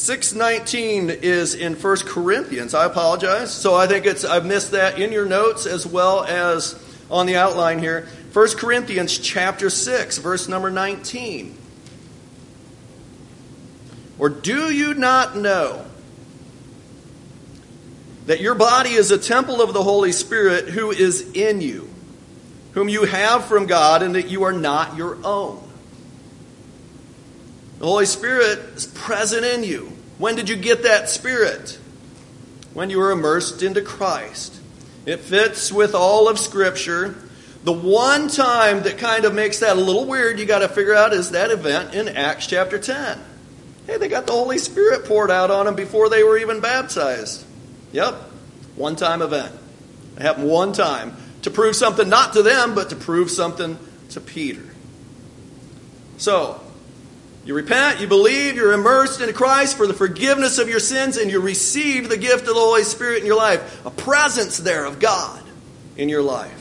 619 0.00 1.10
is 1.10 1.54
in 1.54 1.74
1 1.74 1.96
Corinthians. 2.06 2.72
I 2.72 2.86
apologize. 2.86 3.52
So 3.52 3.74
I 3.74 3.86
think 3.86 4.06
it's 4.06 4.24
I've 4.24 4.46
missed 4.46 4.70
that 4.70 4.98
in 4.98 5.12
your 5.12 5.26
notes 5.26 5.66
as 5.66 5.86
well 5.86 6.24
as 6.24 6.74
on 7.10 7.26
the 7.26 7.36
outline 7.36 7.80
here. 7.80 8.08
1 8.32 8.48
Corinthians 8.56 9.18
chapter 9.18 9.68
6, 9.68 10.18
verse 10.18 10.48
number 10.48 10.70
19. 10.70 11.54
Or 14.18 14.30
do 14.30 14.72
you 14.72 14.94
not 14.94 15.36
know 15.36 15.84
that 18.24 18.40
your 18.40 18.54
body 18.54 18.90
is 18.90 19.10
a 19.10 19.18
temple 19.18 19.60
of 19.60 19.74
the 19.74 19.82
Holy 19.82 20.12
Spirit 20.12 20.68
who 20.70 20.90
is 20.90 21.30
in 21.32 21.60
you, 21.60 21.90
whom 22.72 22.88
you 22.88 23.04
have 23.04 23.44
from 23.44 23.66
God, 23.66 24.02
and 24.02 24.14
that 24.14 24.28
you 24.28 24.44
are 24.44 24.52
not 24.52 24.96
your 24.96 25.18
own? 25.24 25.69
The 27.80 27.86
Holy 27.86 28.04
Spirit 28.04 28.58
is 28.76 28.86
present 28.86 29.42
in 29.42 29.64
you. 29.64 29.90
When 30.18 30.36
did 30.36 30.50
you 30.50 30.56
get 30.56 30.82
that 30.82 31.08
Spirit? 31.08 31.78
When 32.74 32.90
you 32.90 32.98
were 32.98 33.10
immersed 33.10 33.62
into 33.62 33.80
Christ. 33.80 34.60
It 35.06 35.20
fits 35.20 35.72
with 35.72 35.94
all 35.94 36.28
of 36.28 36.38
Scripture. 36.38 37.16
The 37.64 37.72
one 37.72 38.28
time 38.28 38.82
that 38.82 38.98
kind 38.98 39.24
of 39.24 39.34
makes 39.34 39.60
that 39.60 39.78
a 39.78 39.80
little 39.80 40.04
weird, 40.04 40.38
you 40.38 40.44
got 40.44 40.58
to 40.58 40.68
figure 40.68 40.94
out, 40.94 41.14
is 41.14 41.30
that 41.30 41.50
event 41.50 41.94
in 41.94 42.08
Acts 42.08 42.46
chapter 42.46 42.78
10. 42.78 43.18
Hey, 43.86 43.96
they 43.96 44.08
got 44.08 44.26
the 44.26 44.32
Holy 44.32 44.58
Spirit 44.58 45.06
poured 45.06 45.30
out 45.30 45.50
on 45.50 45.64
them 45.64 45.74
before 45.74 46.10
they 46.10 46.22
were 46.22 46.36
even 46.36 46.60
baptized. 46.60 47.46
Yep, 47.92 48.14
one 48.76 48.94
time 48.94 49.22
event. 49.22 49.54
It 50.16 50.22
happened 50.22 50.50
one 50.50 50.74
time 50.74 51.16
to 51.42 51.50
prove 51.50 51.74
something 51.74 52.10
not 52.10 52.34
to 52.34 52.42
them, 52.42 52.74
but 52.74 52.90
to 52.90 52.96
prove 52.96 53.30
something 53.30 53.78
to 54.10 54.20
Peter. 54.20 54.66
So, 56.18 56.60
you 57.44 57.54
repent, 57.54 58.00
you 58.00 58.06
believe, 58.06 58.56
you're 58.56 58.72
immersed 58.72 59.20
in 59.20 59.32
Christ 59.32 59.76
for 59.76 59.86
the 59.86 59.94
forgiveness 59.94 60.58
of 60.58 60.68
your 60.68 60.80
sins, 60.80 61.16
and 61.16 61.30
you 61.30 61.40
receive 61.40 62.08
the 62.08 62.18
gift 62.18 62.40
of 62.40 62.54
the 62.54 62.60
Holy 62.60 62.84
Spirit 62.84 63.20
in 63.20 63.26
your 63.26 63.36
life. 63.36 63.84
A 63.86 63.90
presence 63.90 64.58
there 64.58 64.84
of 64.84 64.98
God 64.98 65.42
in 65.96 66.08
your 66.08 66.22
life. 66.22 66.56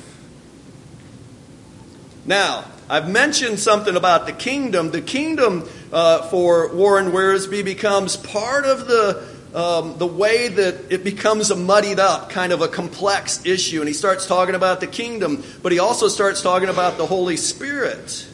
Now, 2.26 2.64
I've 2.90 3.10
mentioned 3.10 3.60
something 3.60 3.96
about 3.96 4.26
the 4.26 4.34
kingdom. 4.34 4.92
The 4.92 5.02
kingdom 5.02 5.70
uh, 5.92 6.24
for 6.30 6.74
Warren 6.74 7.12
Wiersbe 7.12 7.64
becomes 7.64 8.16
part 8.16 8.66
of 8.66 8.88
the 8.88 9.40
um, 9.54 9.98
the 9.98 10.06
way 10.06 10.48
that 10.48 10.92
it 10.92 11.04
becomes 11.04 11.50
a 11.50 11.56
muddied 11.56 12.00
up, 12.00 12.30
kind 12.30 12.54
of 12.54 12.62
a 12.62 12.68
complex 12.68 13.44
issue. 13.48 13.80
And 13.80 13.88
he 13.88 13.94
starts 13.96 14.28
talking 14.28 14.54
about 14.54 14.80
the 14.80 14.86
kingdom, 14.86 15.44
but 15.64 15.72
he 15.72 15.80
also 15.80 16.08
starts 16.08 16.44
talking 16.44 16.70
about 16.70 16.98
the 16.98 17.06
Holy 17.08 17.36
Spirit 17.36 18.28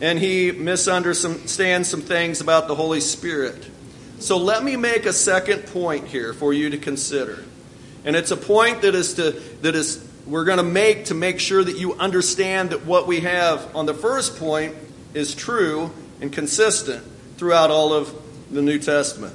and 0.00 0.18
he 0.18 0.52
misunderstands 0.52 1.88
some 1.88 2.00
things 2.00 2.40
about 2.40 2.68
the 2.68 2.74
Holy 2.74 3.00
Spirit. 3.00 3.68
So 4.18 4.38
let 4.38 4.64
me 4.64 4.76
make 4.76 5.06
a 5.06 5.12
second 5.12 5.66
point 5.66 6.06
here 6.06 6.32
for 6.32 6.52
you 6.52 6.70
to 6.70 6.78
consider. 6.78 7.44
And 8.04 8.16
it's 8.16 8.30
a 8.30 8.36
point 8.36 8.82
that 8.82 8.94
is 8.94 9.14
to 9.14 9.32
that 9.62 9.74
is 9.74 10.06
we're 10.26 10.44
going 10.44 10.58
to 10.58 10.62
make 10.64 11.06
to 11.06 11.14
make 11.14 11.38
sure 11.38 11.62
that 11.62 11.76
you 11.76 11.94
understand 11.94 12.70
that 12.70 12.86
what 12.86 13.06
we 13.06 13.20
have 13.20 13.74
on 13.76 13.86
the 13.86 13.94
first 13.94 14.38
point 14.38 14.74
is 15.12 15.34
true 15.34 15.90
and 16.20 16.32
consistent 16.32 17.04
throughout 17.36 17.70
all 17.70 17.92
of 17.92 18.14
the 18.50 18.62
New 18.62 18.78
Testament. 18.78 19.34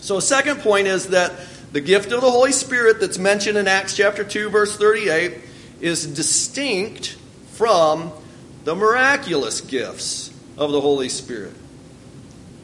So 0.00 0.16
a 0.16 0.22
second 0.22 0.60
point 0.60 0.86
is 0.86 1.08
that 1.08 1.32
the 1.72 1.80
gift 1.80 2.12
of 2.12 2.20
the 2.20 2.30
Holy 2.30 2.52
Spirit 2.52 3.00
that's 3.00 3.18
mentioned 3.18 3.58
in 3.58 3.68
Acts 3.68 3.96
chapter 3.96 4.24
2 4.24 4.50
verse 4.50 4.76
38 4.76 5.38
is 5.80 6.06
distinct 6.06 7.16
from 7.52 8.12
the 8.66 8.74
miraculous 8.74 9.60
gifts 9.60 10.32
of 10.58 10.72
the 10.72 10.80
Holy 10.80 11.08
Spirit. 11.08 11.54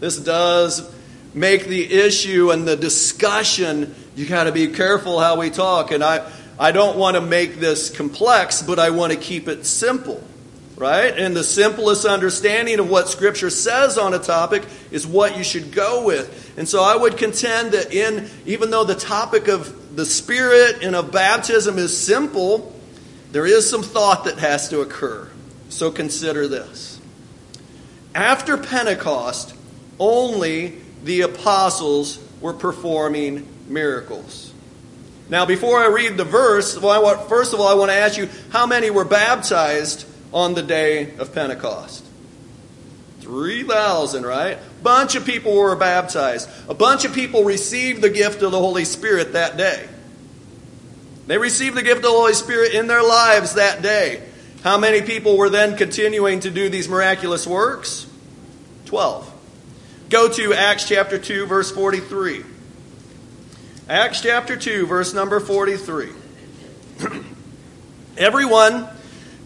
This 0.01 0.19
does 0.19 0.93
make 1.33 1.67
the 1.67 1.93
issue 1.93 2.51
and 2.51 2.67
the 2.67 2.77
discussion, 2.77 3.95
you 4.17 4.27
got 4.27 4.45
to 4.45 4.53
be 4.53 4.67
careful 4.67 5.21
how 5.21 5.39
we 5.39 5.49
talk. 5.49 5.93
And 5.93 6.03
I, 6.03 6.29
I 6.59 6.73
don't 6.73 6.99
want 6.99 7.15
to 7.15 7.21
make 7.21 7.61
this 7.61 7.89
complex, 7.89 8.63
but 8.63 8.81
I 8.81 8.91
want 8.91 9.13
to 9.13 9.19
keep 9.19 9.47
it 9.47 9.65
simple, 9.65 10.21
right? 10.75 11.17
And 11.17 11.37
the 11.37 11.45
simplest 11.45 12.05
understanding 12.05 12.81
of 12.81 12.91
what 12.91 13.09
Scripture 13.09 13.49
says 13.49 13.97
on 13.97 14.13
a 14.13 14.19
topic 14.19 14.65
is 14.91 15.07
what 15.07 15.39
you 15.39 15.45
should 15.45 15.71
go 15.71 16.05
with. 16.05 16.53
And 16.59 16.69
so 16.69 16.83
I 16.83 16.97
would 16.97 17.17
contend 17.17 17.75
that 17.75 17.95
in, 17.95 18.29
even 18.45 18.73
though 18.73 18.83
the 18.83 18.97
topic 18.97 19.47
of 19.47 19.95
the 19.95 20.05
Spirit 20.05 20.83
and 20.83 20.97
of 20.97 21.13
baptism 21.13 21.79
is 21.79 21.97
simple, 21.97 22.75
there 23.31 23.47
is 23.47 23.71
some 23.71 23.85
thought 23.85 24.25
that 24.25 24.39
has 24.39 24.69
to 24.71 24.81
occur. 24.81 25.29
So 25.73 25.91
consider 25.91 26.47
this. 26.47 27.01
After 28.15 28.59
Pentecost, 28.59 29.55
only 29.99 30.77
the 31.03 31.23
apostles 31.23 32.19
were 32.43 32.53
performing 32.53 33.49
miracles. 33.69 34.53
Now, 35.31 35.47
before 35.47 35.79
I 35.79 35.87
read 35.87 36.19
the 36.19 36.25
verse, 36.25 36.79
well, 36.79 36.93
I 36.93 36.99
want, 36.99 37.27
first 37.27 37.55
of 37.55 37.61
all, 37.61 37.69
I 37.69 37.75
want 37.75 37.91
to 37.91 37.97
ask 37.97 38.19
you 38.19 38.29
how 38.51 38.67
many 38.67 38.91
were 38.91 39.07
baptized 39.07 40.07
on 40.31 40.53
the 40.53 40.63
day 40.63 41.17
of 41.17 41.35
Pentecost? 41.35 42.05
3,000, 43.21 44.25
right? 44.25 44.59
Bunch 44.83 45.15
of 45.15 45.25
people 45.25 45.57
were 45.57 45.75
baptized. 45.75 46.51
A 46.69 46.75
bunch 46.75 47.07
of 47.07 47.15
people 47.15 47.45
received 47.45 48.03
the 48.03 48.11
gift 48.11 48.43
of 48.43 48.53
the 48.53 48.59
Holy 48.59 48.85
Spirit 48.85 49.33
that 49.33 49.57
day. 49.57 49.89
They 51.29 51.39
received 51.39 51.77
the 51.77 51.83
gift 51.83 51.97
of 51.97 52.03
the 52.03 52.11
Holy 52.11 52.35
Spirit 52.35 52.75
in 52.75 52.89
their 52.89 53.03
lives 53.03 53.55
that 53.55 53.81
day. 53.81 54.23
How 54.63 54.79
many 54.79 55.03
people 55.03 55.37
were 55.37 55.51
then 55.51 55.77
continuing 55.77 56.39
to 56.41 56.51
do 56.51 56.69
these 56.69 56.89
miraculous 56.89 57.49
works? 57.49 58.07
Twelve. 58.85 59.29
Go 60.09 60.29
to 60.29 60.55
Acts 60.55 60.87
chapter 60.89 61.19
2, 61.19 61.47
verse 61.47 61.73
43. 61.73 62.45
Acts 63.89 64.21
chapter 64.21 64.57
2, 64.57 64.87
verse 64.87 65.15
number 65.15 65.41
43. 65.41 66.11
Everyone 68.17 68.89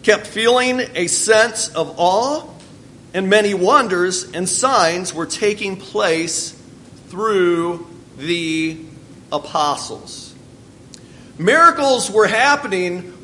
kept 0.03 0.27
feeling 0.27 0.81
a 0.93 1.07
sense 1.07 1.69
of 1.69 1.95
awe, 1.97 2.47
and 3.15 3.27
many 3.27 3.55
wonders 3.55 4.31
and 4.31 4.47
signs 4.47 5.15
were 5.15 5.25
taking 5.25 5.77
place 5.77 6.51
through 7.07 7.87
the 8.17 8.77
apostles. 9.31 10.35
Miracles 11.39 12.11
were 12.11 12.27
happening 12.27 13.16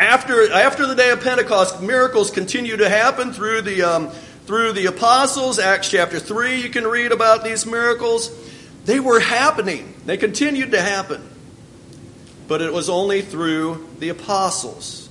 after, 0.00 0.50
after 0.50 0.86
the 0.86 0.94
day 0.94 1.10
of 1.10 1.20
Pentecost, 1.20 1.82
miracles 1.82 2.30
continue 2.30 2.78
to 2.78 2.88
happen 2.88 3.34
through 3.34 3.60
the, 3.60 3.82
um, 3.82 4.10
through 4.46 4.72
the 4.72 4.86
apostles. 4.86 5.58
Acts 5.58 5.90
chapter 5.90 6.18
3, 6.18 6.62
you 6.62 6.70
can 6.70 6.86
read 6.86 7.12
about 7.12 7.44
these 7.44 7.66
miracles. 7.66 8.30
They 8.86 8.98
were 8.98 9.20
happening, 9.20 9.94
they 10.06 10.16
continued 10.16 10.70
to 10.72 10.80
happen. 10.80 11.22
But 12.48 12.62
it 12.62 12.72
was 12.72 12.88
only 12.88 13.20
through 13.20 13.88
the 13.98 14.08
apostles. 14.08 15.08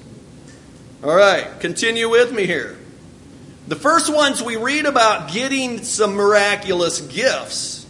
All 1.03 1.15
right, 1.15 1.47
continue 1.59 2.09
with 2.09 2.33
me 2.33 2.47
here. 2.47 2.77
The 3.67 3.75
first 3.75 4.11
ones 4.11 4.41
we 4.41 4.57
read 4.57 4.87
about 4.87 5.31
getting 5.31 5.83
some 5.83 6.15
miraculous 6.15 6.99
gifts. 6.99 7.85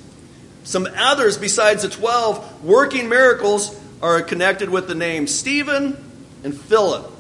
Some 0.66 0.88
others 0.98 1.38
besides 1.38 1.84
the 1.84 1.90
12 1.90 2.66
working 2.66 3.08
miracles 3.08 3.80
are 4.02 4.22
connected 4.22 4.70
with 4.70 4.90
the 4.90 4.96
name 4.96 5.26
Stephen, 5.26 6.09
and 6.44 6.60
Philip. 6.60 7.12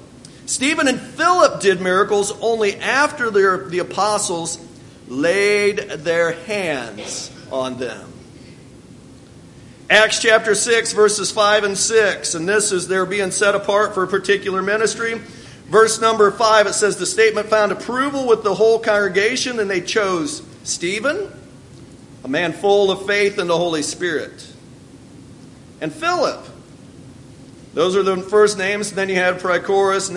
Stephen 0.45 0.87
and 0.87 0.99
Philip 0.99 1.61
did 1.61 1.79
miracles 1.79 2.31
only 2.41 2.75
after 2.77 3.29
their, 3.29 3.69
the 3.69 3.79
apostles 3.79 4.59
laid 5.07 5.77
their 5.77 6.31
hands 6.31 7.31
on 7.51 7.77
them. 7.77 8.11
Acts 9.89 10.19
chapter 10.19 10.53
6, 10.53 10.93
verses 10.93 11.31
5 11.31 11.63
and 11.63 11.77
6, 11.77 12.35
and 12.35 12.47
this 12.47 12.71
is 12.71 12.87
they're 12.87 13.07
being 13.07 13.31
set 13.31 13.55
apart 13.55 13.95
for 13.95 14.03
a 14.03 14.07
particular 14.07 14.61
ministry. 14.61 15.19
Verse 15.65 15.99
number 15.99 16.29
5, 16.29 16.67
it 16.67 16.73
says, 16.73 16.97
The 16.97 17.07
statement 17.07 17.47
found 17.47 17.71
approval 17.71 18.27
with 18.27 18.43
the 18.43 18.53
whole 18.53 18.79
congregation, 18.79 19.59
and 19.59 19.69
they 19.69 19.81
chose 19.81 20.43
Stephen, 20.63 21.31
a 22.23 22.27
man 22.27 22.53
full 22.53 22.91
of 22.91 23.07
faith 23.07 23.39
in 23.39 23.47
the 23.47 23.57
Holy 23.57 23.81
Spirit, 23.81 24.47
and 25.81 25.93
Philip, 25.93 26.45
those 27.73 27.95
are 27.95 28.03
the 28.03 28.17
first 28.17 28.57
names. 28.57 28.91
Then 28.91 29.09
you 29.09 29.15
had 29.15 29.39
Prochorus, 29.39 30.09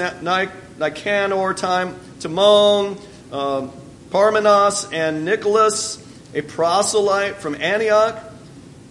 Nicanor, 0.78 1.54
Time, 1.54 1.98
Timon, 2.20 2.98
uh, 3.30 3.68
Parmenas, 4.10 4.92
and 4.92 5.24
Nicholas, 5.24 5.98
a 6.34 6.42
proselyte 6.42 7.36
from 7.36 7.54
Antioch. 7.54 8.18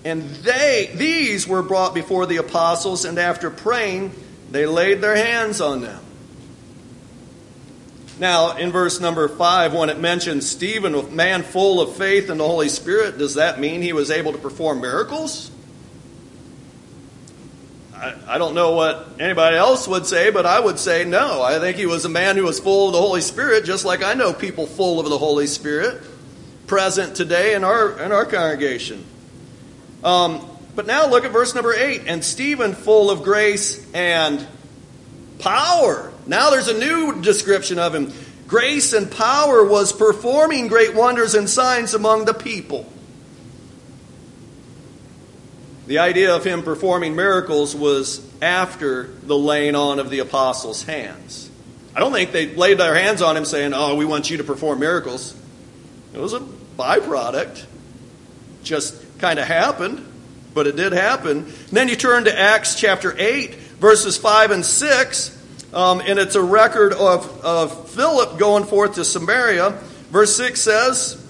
And 0.04 0.24
they, 0.24 0.90
these 0.96 1.48
were 1.48 1.62
brought 1.62 1.94
before 1.94 2.26
the 2.26 2.38
apostles, 2.38 3.06
and 3.06 3.18
after 3.20 3.50
praying, 3.50 4.14
they 4.50 4.66
laid 4.66 5.02
their 5.02 5.16
hands 5.16 5.62
on 5.62 5.82
them. 5.82 6.04
Now, 8.20 8.58
in 8.58 8.72
verse 8.72 9.00
number 9.00 9.28
5, 9.28 9.74
when 9.74 9.90
it 9.90 10.00
mentions 10.00 10.50
Stephen, 10.50 10.94
a 10.94 11.04
man 11.04 11.44
full 11.44 11.82
of 11.82 11.96
faith 11.96 12.30
in 12.30 12.38
the 12.38 12.48
Holy 12.48 12.70
Spirit, 12.70 13.18
does 13.18 13.36
that 13.36 13.60
mean 13.60 13.82
he 13.82 13.94
was 13.94 14.12
able 14.12 14.32
to 14.32 14.38
perform 14.38 14.82
miracles? 14.82 15.51
I, 18.02 18.16
I 18.28 18.38
don't 18.40 18.56
know 18.56 18.72
what 18.72 19.08
anybody 19.20 19.56
else 19.56 19.88
would 19.88 20.08
say, 20.08 20.32
but 20.32 20.48
I 20.48 20.60
would 20.60 20.80
say 20.80 21.06
no. 21.06 21.44
I 21.44 21.60
think 21.60 21.78
he 21.78 21.86
was 21.86 22.04
a 22.04 22.10
man 22.10 22.36
who 22.36 22.44
was 22.44 22.60
full 22.60 22.88
of 22.88 22.94
the 22.94 23.00
Holy 23.00 23.22
Spirit, 23.22 23.64
just 23.64 23.86
like 23.86 24.04
I 24.04 24.16
know 24.16 24.34
people 24.34 24.66
full 24.66 25.00
of 25.00 25.08
the 25.08 25.18
Holy 25.20 25.46
Spirit 25.46 26.02
present 26.66 27.16
today 27.16 27.54
in 27.54 27.64
our, 27.64 28.00
in 28.00 28.12
our 28.12 28.26
congregation. 28.26 29.06
Um, 30.04 30.48
but 30.76 30.88
now 30.88 31.08
look 31.08 31.26
at 31.26 31.32
verse 31.32 31.54
number 31.54 31.76
8. 31.76 32.04
And 32.08 32.24
Stephen, 32.24 32.74
full 32.74 33.12
of 33.12 33.22
grace 33.22 33.86
and 33.94 34.48
power. 35.38 36.12
Now 36.26 36.50
there's 36.50 36.70
a 36.70 36.80
new 36.80 37.22
description 37.22 37.78
of 37.78 37.94
him. 37.94 38.12
Grace 38.48 38.94
and 38.94 39.12
power 39.12 39.64
was 39.64 39.94
performing 39.94 40.70
great 40.70 40.96
wonders 40.96 41.36
and 41.36 41.48
signs 41.48 41.94
among 41.94 42.26
the 42.26 42.34
people. 42.34 42.92
The 45.88 46.00
idea 46.00 46.36
of 46.36 46.44
him 46.44 46.64
performing 46.64 47.16
miracles 47.16 47.76
was 47.76 48.26
after 48.42 49.08
the 49.24 49.38
laying 49.38 49.76
on 49.76 50.00
of 50.00 50.10
the 50.10 50.20
apostles' 50.20 50.84
hands. 50.84 51.50
I 51.96 52.00
don't 52.00 52.14
think 52.14 52.32
they 52.32 52.56
laid 52.56 52.78
their 52.78 52.96
hands 52.96 53.22
on 53.22 53.36
him 53.36 53.46
saying, 53.46 53.74
Oh, 53.74 53.96
we 53.96 54.06
want 54.06 54.30
you 54.30 54.38
to 54.38 54.44
perform 54.44 54.80
miracles. 54.80 55.36
It 56.14 56.20
was 56.20 56.34
a 56.34 56.40
byproduct. 56.40 57.66
Just 58.64 59.20
kind 59.20 59.40
of 59.40 59.48
happened, 59.48 60.06
but 60.54 60.68
it 60.68 60.76
did 60.76 60.94
happen. 60.94 61.40
And 61.40 61.72
then 61.72 61.88
you 61.90 61.96
turn 61.96 62.26
to 62.26 62.40
Acts 62.40 62.76
chapter 62.76 63.16
8, 63.18 63.56
verses 63.56 64.18
5 64.18 64.52
and 64.52 64.66
6, 64.66 65.38
um, 65.74 66.02
and 66.02 66.20
it's 66.20 66.36
a 66.36 66.44
record 66.44 66.94
of, 66.94 67.44
of 67.44 67.90
Philip 67.90 68.38
going 68.38 68.66
forth 68.66 68.96
to 68.96 69.06
Samaria. 69.06 69.72
Verse 70.12 70.36
6 70.36 70.60
says, 70.62 71.21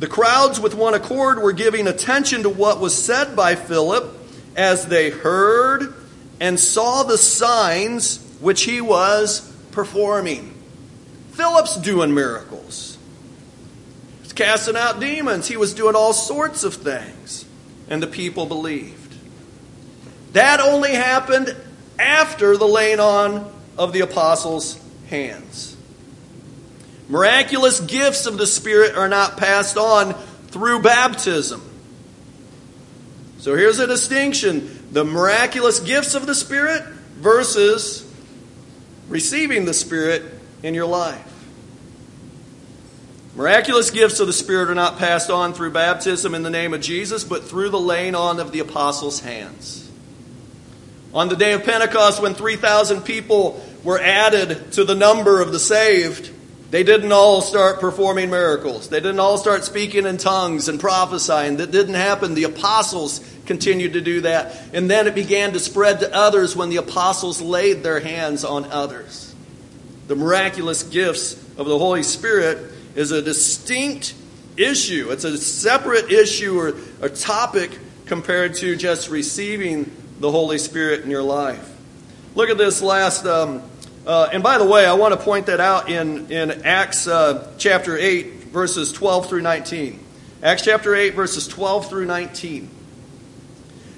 The 0.00 0.06
crowds 0.06 0.58
with 0.58 0.74
one 0.74 0.94
accord 0.94 1.42
were 1.42 1.52
giving 1.52 1.86
attention 1.86 2.44
to 2.44 2.48
what 2.48 2.80
was 2.80 2.96
said 2.96 3.36
by 3.36 3.54
Philip 3.54 4.16
as 4.56 4.86
they 4.86 5.10
heard 5.10 5.94
and 6.40 6.58
saw 6.58 7.02
the 7.02 7.18
signs 7.18 8.18
which 8.40 8.62
he 8.62 8.80
was 8.80 9.40
performing. 9.72 10.54
Philip's 11.32 11.76
doing 11.76 12.14
miracles. 12.14 12.96
He's 14.22 14.32
casting 14.32 14.74
out 14.74 15.00
demons. 15.00 15.48
He 15.48 15.58
was 15.58 15.74
doing 15.74 15.94
all 15.94 16.14
sorts 16.14 16.64
of 16.64 16.76
things. 16.76 17.44
And 17.90 18.02
the 18.02 18.06
people 18.06 18.46
believed. 18.46 19.14
That 20.32 20.60
only 20.60 20.92
happened 20.92 21.54
after 21.98 22.56
the 22.56 22.66
laying 22.66 23.00
on 23.00 23.52
of 23.76 23.92
the 23.92 24.00
apostles' 24.00 24.80
hands. 25.10 25.76
Miraculous 27.10 27.80
gifts 27.80 28.26
of 28.26 28.38
the 28.38 28.46
Spirit 28.46 28.94
are 28.96 29.08
not 29.08 29.36
passed 29.36 29.76
on 29.76 30.14
through 30.46 30.80
baptism. 30.80 31.60
So 33.38 33.56
here's 33.56 33.80
a 33.80 33.86
distinction 33.86 34.86
the 34.92 35.04
miraculous 35.04 35.80
gifts 35.80 36.14
of 36.14 36.26
the 36.26 36.36
Spirit 36.36 36.84
versus 37.16 38.08
receiving 39.08 39.64
the 39.64 39.74
Spirit 39.74 40.22
in 40.62 40.72
your 40.72 40.86
life. 40.86 41.26
Miraculous 43.34 43.90
gifts 43.90 44.20
of 44.20 44.28
the 44.28 44.32
Spirit 44.32 44.70
are 44.70 44.74
not 44.76 44.98
passed 44.98 45.30
on 45.30 45.52
through 45.52 45.72
baptism 45.72 46.32
in 46.32 46.44
the 46.44 46.50
name 46.50 46.74
of 46.74 46.80
Jesus, 46.80 47.24
but 47.24 47.42
through 47.42 47.70
the 47.70 47.80
laying 47.80 48.14
on 48.14 48.38
of 48.38 48.52
the 48.52 48.60
apostles' 48.60 49.18
hands. 49.18 49.90
On 51.12 51.28
the 51.28 51.36
day 51.36 51.54
of 51.54 51.64
Pentecost, 51.64 52.22
when 52.22 52.34
3,000 52.34 53.02
people 53.02 53.64
were 53.82 53.98
added 53.98 54.72
to 54.74 54.84
the 54.84 54.94
number 54.94 55.40
of 55.40 55.50
the 55.50 55.58
saved, 55.58 56.30
they 56.70 56.84
didn't 56.84 57.10
all 57.10 57.40
start 57.40 57.80
performing 57.80 58.30
miracles. 58.30 58.88
They 58.88 59.00
didn't 59.00 59.18
all 59.18 59.38
start 59.38 59.64
speaking 59.64 60.06
in 60.06 60.18
tongues 60.18 60.68
and 60.68 60.78
prophesying. 60.78 61.56
That 61.56 61.72
didn't 61.72 61.94
happen. 61.94 62.34
The 62.34 62.44
apostles 62.44 63.20
continued 63.46 63.94
to 63.94 64.00
do 64.00 64.20
that. 64.20 64.56
And 64.72 64.88
then 64.88 65.08
it 65.08 65.16
began 65.16 65.52
to 65.54 65.58
spread 65.58 66.00
to 66.00 66.14
others 66.14 66.54
when 66.54 66.70
the 66.70 66.76
apostles 66.76 67.42
laid 67.42 67.82
their 67.82 67.98
hands 67.98 68.44
on 68.44 68.66
others. 68.66 69.34
The 70.06 70.14
miraculous 70.14 70.84
gifts 70.84 71.34
of 71.58 71.66
the 71.66 71.76
Holy 71.76 72.04
Spirit 72.04 72.72
is 72.94 73.10
a 73.10 73.20
distinct 73.20 74.14
issue, 74.56 75.10
it's 75.10 75.24
a 75.24 75.38
separate 75.38 76.10
issue 76.10 76.58
or 76.58 76.74
a 77.00 77.08
topic 77.08 77.78
compared 78.06 78.54
to 78.56 78.76
just 78.76 79.08
receiving 79.08 79.90
the 80.18 80.30
Holy 80.30 80.58
Spirit 80.58 81.02
in 81.02 81.10
your 81.10 81.22
life. 81.22 81.76
Look 82.34 82.50
at 82.50 82.58
this 82.58 82.82
last. 82.82 83.24
Um, 83.26 83.62
uh, 84.10 84.28
and 84.32 84.42
by 84.42 84.58
the 84.58 84.64
way, 84.64 84.84
I 84.84 84.94
want 84.94 85.14
to 85.14 85.20
point 85.20 85.46
that 85.46 85.60
out 85.60 85.88
in, 85.88 86.32
in 86.32 86.50
Acts 86.66 87.06
uh, 87.06 87.48
chapter 87.58 87.96
8, 87.96 88.26
verses 88.46 88.90
12 88.90 89.28
through 89.28 89.42
19. 89.42 90.04
Acts 90.42 90.64
chapter 90.64 90.96
8, 90.96 91.14
verses 91.14 91.46
12 91.46 91.88
through 91.88 92.06
19 92.06 92.68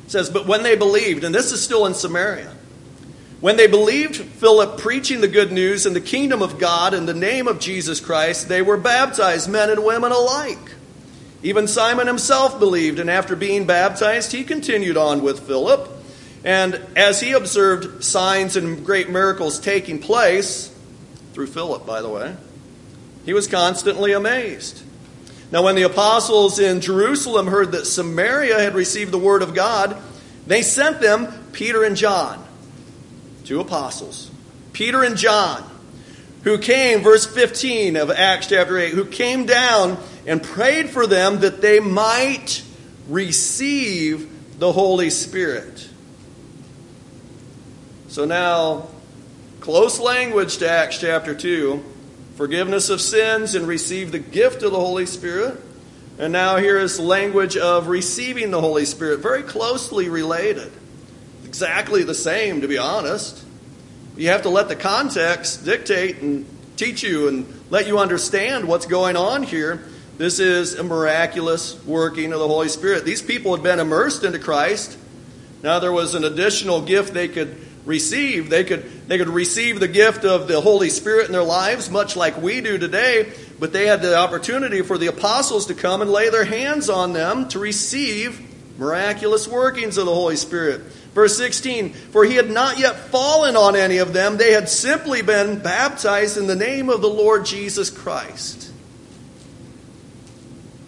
says, 0.09 0.29
But 0.29 0.47
when 0.47 0.65
they 0.65 0.77
believed, 0.77 1.25
and 1.25 1.35
this 1.35 1.51
is 1.51 1.65
still 1.65 1.87
in 1.87 1.95
Samaria, 1.95 2.53
when 3.41 3.57
they 3.57 3.67
believed 3.69 4.17
Philip 4.17 4.77
preaching 4.77 5.23
the 5.23 5.29
good 5.29 5.51
news 5.51 5.87
and 5.87 5.97
the 5.97 6.01
kingdom 6.03 6.43
of 6.43 6.59
God 6.59 6.93
in 6.93 7.07
the 7.07 7.15
name 7.15 7.49
of 7.49 7.59
Jesus 7.59 7.99
Christ, 7.99 8.51
they 8.51 8.61
were 8.61 8.77
baptized, 8.77 9.49
men 9.49 9.71
and 9.71 9.83
women 9.83 10.13
alike. 10.13 10.75
Even 11.43 11.67
Simon 11.67 12.07
himself 12.07 12.59
believed, 12.59 12.99
and 12.99 13.09
after 13.09 13.35
being 13.35 13.65
baptized, 13.65 14.33
he 14.33 14.45
continued 14.45 14.99
on 14.99 15.23
with 15.23 15.41
Philip. 15.41 15.89
And 16.45 16.75
as 16.97 17.21
he 17.21 17.33
observed 17.33 18.03
signs 18.03 18.57
and 18.57 18.85
great 18.85 19.09
miracles 19.09 19.59
taking 19.59 20.01
place, 20.01 20.73
through 21.33 21.47
Philip, 21.47 21.87
by 21.87 22.03
the 22.03 22.09
way, 22.09 22.37
he 23.25 23.33
was 23.33 23.47
constantly 23.47 24.13
amazed. 24.13 24.83
Now, 25.51 25.63
when 25.63 25.77
the 25.77 25.83
apostles 25.83 26.59
in 26.59 26.81
Jerusalem 26.81 27.47
heard 27.47 27.73
that 27.73 27.87
Samaria 27.87 28.59
had 28.59 28.75
received 28.75 29.13
the 29.13 29.19
word 29.19 29.43
of 29.43 29.55
God, 29.55 29.97
they 30.47 30.63
sent 30.63 31.01
them 31.01 31.29
Peter 31.53 31.85
and 31.85 31.97
John, 31.97 32.45
two 33.45 33.61
apostles. 33.61 34.31
Peter 34.73 35.03
and 35.03 35.17
John, 35.17 35.63
who 36.45 36.59
came, 36.59 37.01
verse 37.01 37.27
15 37.27 37.97
of 37.97 38.11
Acts 38.11 38.49
chapter 38.49 38.79
8, 38.79 38.95
who 38.95 39.05
came 39.05 39.45
down 39.47 39.99
and 40.27 40.43
prayed 40.43 40.91
for 40.91 41.07
them 41.07 41.41
that 41.41 41.61
they 41.61 41.81
might 41.81 42.63
receive 43.09 44.59
the 44.59 44.73
Holy 44.73 45.11
Spirit. 45.11 45.89
So 48.13 48.27
now, 48.27 48.89
close 49.61 49.99
language 49.99 50.59
to 50.59 50.69
Acts 50.69 50.99
chapter 50.99 51.35
2 51.35 51.83
forgiveness 52.37 52.91
of 52.91 53.01
sins 53.01 53.55
and 53.55 53.67
receive 53.67 54.13
the 54.13 54.19
gift 54.19 54.63
of 54.63 54.71
the 54.73 54.79
Holy 54.79 55.07
Spirit. 55.07 55.59
And 56.19 56.31
now 56.31 56.59
here 56.59 56.77
is 56.77 57.01
language 57.01 57.57
of 57.57 57.89
receiving 57.89 58.51
the 58.51 58.61
Holy 58.61 58.85
Spirit, 58.85 59.21
very 59.21 59.43
closely 59.43 60.11
related. 60.11 60.71
Exactly 61.47 62.03
the 62.03 62.15
same, 62.15 62.61
to 62.61 62.69
be 62.69 62.77
honest. 62.77 63.43
You 64.19 64.29
have 64.29 64.43
to 64.43 64.51
let 64.51 64.69
the 64.69 64.77
context 64.77 65.65
dictate 65.65 66.19
and 66.19 66.45
teach 66.77 67.03
you 67.03 67.29
and 67.29 67.47
let 67.71 67.87
you 67.87 67.99
understand 67.99 68.69
what's 68.69 68.85
going 68.85 69.17
on 69.17 69.43
here. 69.43 69.85
This 70.19 70.39
is 70.39 70.75
a 70.75 70.85
miraculous 70.85 71.83
working 71.87 72.35
of 72.35 72.41
the 72.41 72.49
Holy 72.49 72.69
Spirit. 72.69 73.07
These 73.07 73.23
people 73.23 73.55
had 73.55 73.63
been 73.63 73.81
immersed 73.81 74.23
into 74.23 74.39
Christ. 74.39 74.99
Now 75.63 75.79
there 75.79 75.93
was 75.93 76.15
an 76.15 76.25
additional 76.25 76.83
gift 76.83 77.15
they 77.15 77.29
could 77.29 77.57
receive. 77.85 78.51
They 78.51 78.65
could, 78.65 79.09
they 79.09 79.19
could 79.19 79.29
receive 79.29 79.81
the 79.81 79.89
gift 79.89 80.25
of 80.25 80.49
the 80.49 80.61
Holy 80.61 80.91
Spirit 80.91 81.27
in 81.27 81.33
their 81.33 81.43
lives, 81.43 81.91
much 81.91 82.17
like 82.17 82.41
we 82.41 82.61
do 82.61 82.79
today, 82.79 83.33
but 83.59 83.73
they 83.73 83.87
had 83.87 84.03
the 84.03 84.17
opportunity 84.17 84.83
for 84.83 84.99
the 84.99 85.09
apostles 85.09 85.67
to 85.67 85.75
come 85.75 86.03
and 86.03 86.11
lay 86.11 86.31
their 86.31 86.45
hands 86.45 86.89
on 86.89 87.13
them 87.13 87.49
to 87.49 87.59
receive 87.59 88.41
miraculous 88.79 89.47
workings 89.47 89.99
of 89.99 90.07
the 90.07 90.15
Holy 90.15 90.37
Spirit. 90.37 90.81
Verse 91.15 91.37
16, 91.37 91.93
for 91.93 92.25
he 92.25 92.37
had 92.37 92.51
not 92.51 92.79
yet 92.79 92.97
fallen 92.97 93.55
on 93.55 93.77
any 93.77 93.99
of 93.99 94.13
them, 94.13 94.39
they 94.39 94.53
had 94.53 94.69
simply 94.69 95.21
been 95.21 95.59
baptized 95.59 96.39
in 96.39 96.47
the 96.47 96.57
name 96.57 96.89
of 96.89 97.03
the 97.03 97.09
Lord 97.09 97.45
Jesus 97.45 97.91
Christ. 97.91 98.71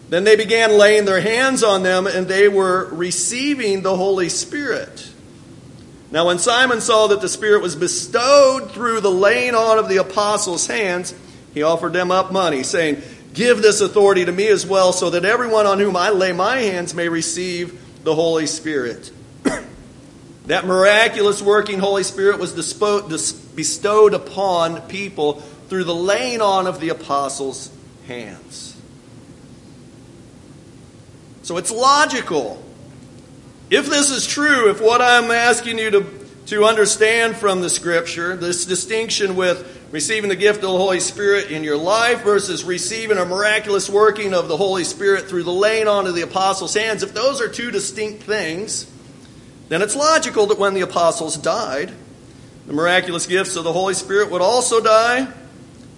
Then 0.09 0.23
they 0.23 0.35
began 0.35 0.77
laying 0.77 1.05
their 1.05 1.21
hands 1.21 1.63
on 1.63 1.83
them, 1.83 2.07
and 2.07 2.27
they 2.27 2.47
were 2.47 2.89
receiving 2.91 3.81
the 3.81 3.95
Holy 3.95 4.29
Spirit. 4.29 5.11
Now, 6.15 6.27
when 6.27 6.39
Simon 6.39 6.79
saw 6.79 7.07
that 7.07 7.19
the 7.19 7.27
Spirit 7.27 7.61
was 7.61 7.75
bestowed 7.75 8.71
through 8.71 9.01
the 9.01 9.11
laying 9.11 9.53
on 9.53 9.77
of 9.77 9.89
the 9.89 9.97
apostles' 9.97 10.65
hands, 10.65 11.13
he 11.53 11.61
offered 11.61 11.91
them 11.91 12.09
up 12.09 12.31
money, 12.31 12.63
saying, 12.63 13.01
Give 13.33 13.61
this 13.61 13.81
authority 13.81 14.23
to 14.23 14.31
me 14.31 14.47
as 14.47 14.65
well, 14.65 14.93
so 14.93 15.09
that 15.09 15.25
everyone 15.25 15.65
on 15.65 15.77
whom 15.77 15.97
I 15.97 16.11
lay 16.11 16.31
my 16.31 16.59
hands 16.59 16.93
may 16.93 17.09
receive 17.09 17.77
the 18.05 18.15
Holy 18.15 18.47
Spirit. 18.47 19.11
that 20.45 20.65
miraculous 20.65 21.41
working 21.41 21.79
Holy 21.79 22.03
Spirit 22.03 22.39
was 22.39 22.53
bestowed 22.53 24.13
upon 24.13 24.83
people 24.83 25.41
through 25.67 25.83
the 25.83 25.93
laying 25.93 26.39
on 26.39 26.65
of 26.65 26.79
the 26.79 26.87
apostles' 26.87 27.69
hands. 28.07 28.73
So 31.41 31.57
it's 31.57 31.71
logical 31.71 32.64
if 33.69 33.87
this 33.87 34.11
is 34.11 34.27
true, 34.27 34.69
if 34.69 34.81
what 34.81 35.01
I'm 35.01 35.31
asking 35.31 35.79
you 35.79 35.91
to, 35.91 36.05
to 36.47 36.65
understand 36.65 37.35
from 37.35 37.61
the 37.61 37.69
scripture, 37.69 38.35
this 38.35 38.65
distinction 38.65 39.35
with 39.35 39.87
receiving 39.91 40.29
the 40.29 40.35
gift 40.35 40.57
of 40.57 40.69
the 40.69 40.77
Holy 40.77 40.99
Spirit 40.99 41.51
in 41.51 41.63
your 41.63 41.77
life 41.77 42.21
versus 42.23 42.63
receiving 42.63 43.17
a 43.17 43.25
miraculous 43.25 43.89
working 43.89 44.33
of 44.33 44.47
the 44.47 44.57
Holy 44.57 44.83
Spirit 44.83 45.27
through 45.27 45.43
the 45.43 45.53
laying 45.53 45.87
on 45.87 46.05
of 46.05 46.13
the 46.13 46.21
apostles' 46.21 46.75
hands, 46.75 47.01
if 47.01 47.13
those 47.13 47.41
are 47.41 47.47
two 47.47 47.71
distinct 47.71 48.23
things, 48.23 48.91
then 49.69 49.81
it's 49.81 49.95
logical 49.95 50.47
that 50.47 50.59
when 50.59 50.73
the 50.73 50.81
apostles 50.81 51.37
died, 51.37 51.91
the 52.67 52.73
miraculous 52.73 53.25
gifts 53.25 53.55
of 53.55 53.63
the 53.63 53.73
Holy 53.73 53.93
Spirit 53.93 54.29
would 54.31 54.41
also 54.41 54.81
die. 54.81 55.27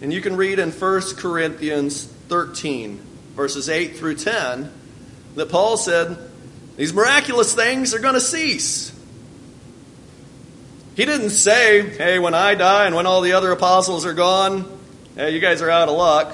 And 0.01 0.13
you 0.13 0.21
can 0.21 0.35
read 0.35 0.59
in 0.59 0.71
1 0.71 1.01
Corinthians 1.15 2.05
13, 2.29 3.01
verses 3.35 3.67
8 3.67 3.97
through 3.97 4.15
10, 4.15 4.71
that 5.35 5.49
Paul 5.49 5.75
said, 5.75 6.17
these 6.77 6.93
miraculous 6.93 7.53
things 7.53 7.93
are 7.93 7.99
going 7.99 8.13
to 8.13 8.21
cease. 8.21 8.93
He 10.95 11.05
didn't 11.05 11.31
say, 11.31 11.89
hey, 11.89 12.17
when 12.19 12.33
I 12.33 12.55
die 12.55 12.85
and 12.85 12.95
when 12.95 13.05
all 13.05 13.21
the 13.21 13.33
other 13.33 13.51
apostles 13.51 14.05
are 14.05 14.13
gone, 14.13 14.65
hey, 15.15 15.31
you 15.31 15.39
guys 15.39 15.61
are 15.61 15.69
out 15.69 15.89
of 15.89 15.95
luck. 15.95 16.33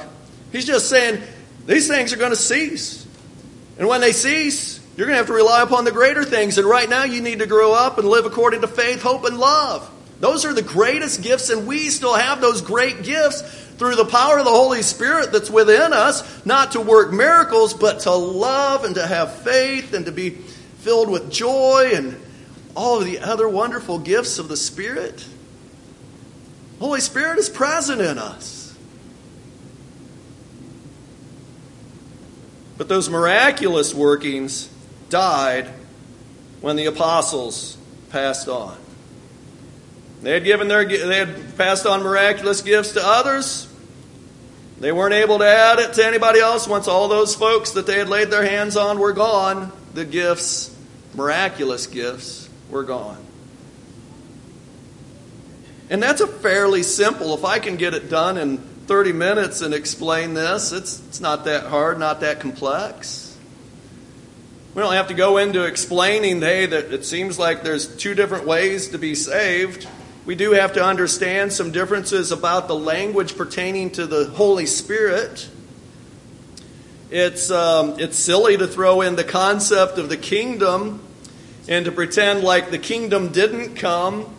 He's 0.52 0.66
just 0.66 0.88
saying, 0.88 1.22
these 1.66 1.88
things 1.88 2.14
are 2.14 2.18
going 2.18 2.32
to 2.32 2.38
cease. 2.38 3.06
And 3.78 3.88
when 3.88 4.02
they 4.02 4.12
cease, 4.12 4.80
you're 4.96 5.08
going 5.08 5.16
to 5.16 5.18
have 5.18 5.28
to 5.28 5.34
rely 5.34 5.64
upon 5.64 5.86
the 5.86 5.92
greater 5.92 6.24
things. 6.24 6.58
And 6.58 6.68
right 6.68 6.88
now, 6.88 7.04
you 7.04 7.22
need 7.22 7.40
to 7.40 7.48
grow 7.48 7.74
up 7.74 7.98
and 7.98 8.08
live 8.08 8.26
according 8.26 8.62
to 8.62 8.68
faith, 8.68 9.02
hope, 9.02 9.26
and 9.26 9.38
love. 9.38 9.90
Those 10.24 10.46
are 10.46 10.54
the 10.54 10.62
greatest 10.62 11.22
gifts, 11.22 11.50
and 11.50 11.68
we 11.68 11.90
still 11.90 12.14
have 12.16 12.40
those 12.40 12.62
great 12.62 13.04
gifts 13.04 13.42
through 13.42 13.96
the 13.96 14.06
power 14.06 14.38
of 14.38 14.46
the 14.46 14.52
Holy 14.52 14.82
Spirit 14.82 15.34
that's 15.34 15.50
within 15.50 15.92
us, 15.92 16.46
not 16.46 16.72
to 16.72 16.80
work 16.80 17.12
miracles, 17.12 17.74
but 17.74 18.00
to 18.00 18.12
love 18.12 18.86
and 18.86 18.96
to 18.96 19.06
have 19.06 19.36
faith 19.42 19.94
and 19.94 20.06
to 20.06 20.14
be 20.14 20.30
filled 20.30 21.10
with 21.10 21.30
joy 21.30 21.92
and 21.94 22.18
all 22.74 23.00
of 23.00 23.06
the 23.06 23.20
other 23.20 23.50
wonderful 23.50 24.00
gifts 24.00 24.40
of 24.40 24.48
the 24.48 24.56
Spirit. 24.56 25.28
Holy 26.80 27.02
Spirit 27.02 27.38
is 27.38 27.50
present 27.50 28.00
in 28.00 28.18
us. 28.18 28.78
But 32.78 32.88
those 32.88 33.10
miraculous 33.10 33.94
workings 33.94 34.70
died 35.10 35.68
when 36.62 36.78
the 36.78 36.86
apostles 36.86 37.78
passed 38.10 38.48
on. 38.48 38.83
They 40.24 40.32
had 40.32 40.46
given 40.46 40.70
their 40.70 40.86
they 40.86 41.18
had 41.20 41.58
passed 41.58 41.86
on 41.86 42.02
miraculous 42.02 42.62
gifts 42.62 42.94
to 42.94 43.02
others. 43.06 43.68
They 44.80 44.92
weren't 44.92 45.14
able 45.14 45.40
to 45.40 45.46
add 45.46 45.80
it 45.80 45.94
to 45.94 46.06
anybody 46.06 46.40
else 46.40 46.68
once 46.68 46.88
all 46.88 47.08
those 47.10 47.36
folks 47.36 47.72
that 47.72 47.86
they 47.86 47.98
had 48.00 48.10
laid 48.10 48.32
their 48.32 48.46
hands 48.46 48.76
on 48.76 49.00
were 49.00 49.14
gone. 49.14 49.72
The 49.94 50.06
gifts, 50.06 50.76
miraculous 51.14 51.88
gifts, 51.88 52.50
were 52.70 52.84
gone. 52.84 53.24
And 55.90 56.02
that's 56.02 56.22
a 56.22 56.28
fairly 56.28 56.84
simple, 56.84 57.34
if 57.34 57.46
I 57.46 57.60
can 57.60 57.76
get 57.76 57.94
it 57.94 58.10
done 58.10 58.38
in 58.38 58.58
30 58.58 59.14
minutes 59.14 59.62
and 59.62 59.74
explain 59.74 60.34
this, 60.34 60.72
it's, 60.72 61.00
it's 61.08 61.20
not 61.20 61.46
that 61.46 61.66
hard, 61.66 62.00
not 62.00 62.22
that 62.22 62.40
complex. 62.40 63.38
We 64.74 64.82
don't 64.82 64.94
have 64.94 65.10
to 65.10 65.14
go 65.14 65.38
into 65.38 65.66
explaining, 65.66 66.42
hey, 66.42 66.66
that 66.66 66.92
it 66.92 67.06
seems 67.06 67.38
like 67.38 67.62
there's 67.62 67.96
two 67.96 68.16
different 68.16 68.48
ways 68.48 68.90
to 68.90 68.98
be 68.98 69.14
saved. 69.14 69.88
We 70.26 70.36
do 70.36 70.52
have 70.52 70.74
to 70.74 70.84
understand 70.84 71.52
some 71.52 71.74
differences 71.74 72.32
about 72.32 72.70
the 72.70 72.76
language 72.76 73.36
pertaining 73.36 73.92
to 73.92 74.08
the 74.08 74.30
Holy 74.30 74.66
Spirit. 74.66 75.50
It's, 77.12 77.52
um, 77.52 78.00
it's 78.00 78.18
silly 78.18 78.56
to 78.56 78.66
throw 78.66 79.02
in 79.02 79.18
the 79.18 79.26
concept 79.26 79.98
of 79.98 80.08
the 80.08 80.16
kingdom 80.16 81.02
and 81.68 81.84
to 81.84 81.92
pretend 81.92 82.42
like 82.42 82.72
the 82.72 82.78
kingdom 82.78 83.34
didn't 83.34 83.76
come. 83.76 84.34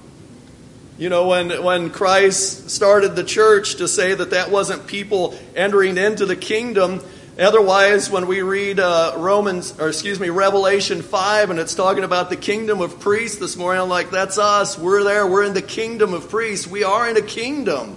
You 0.97 1.11
know, 1.11 1.27
when, 1.29 1.63
when 1.63 1.91
Christ 1.91 2.71
started 2.71 3.15
the 3.15 3.25
church, 3.25 3.75
to 3.75 3.87
say 3.87 4.15
that 4.15 4.31
that 4.31 4.51
wasn't 4.51 4.87
people 4.87 5.39
entering 5.55 5.99
into 5.99 6.25
the 6.25 6.37
kingdom. 6.37 7.03
Otherwise, 7.39 8.11
when 8.11 8.29
we 8.29 8.43
read 8.43 8.79
uh, 8.79 9.15
Romans, 9.17 9.79
or 9.81 9.89
excuse 9.89 10.21
me, 10.21 10.29
Revelation 10.31 11.03
5, 11.03 11.51
and 11.51 11.59
it's 11.59 11.75
talking 11.75 12.05
about 12.05 12.31
the 12.31 12.37
kingdom 12.37 12.81
of 12.81 13.01
priests 13.01 13.39
this 13.39 13.57
morning, 13.57 13.83
I'm 13.83 13.89
like, 13.89 14.11
that's 14.11 14.39
us. 14.39 14.79
We're 14.79 15.03
there. 15.03 15.27
We're 15.27 15.43
in 15.43 15.53
the 15.53 15.63
kingdom 15.63 16.15
of 16.15 16.29
priests. 16.29 16.69
We 16.69 16.85
are 16.85 17.09
in 17.09 17.17
a 17.17 17.23
kingdom. 17.23 17.97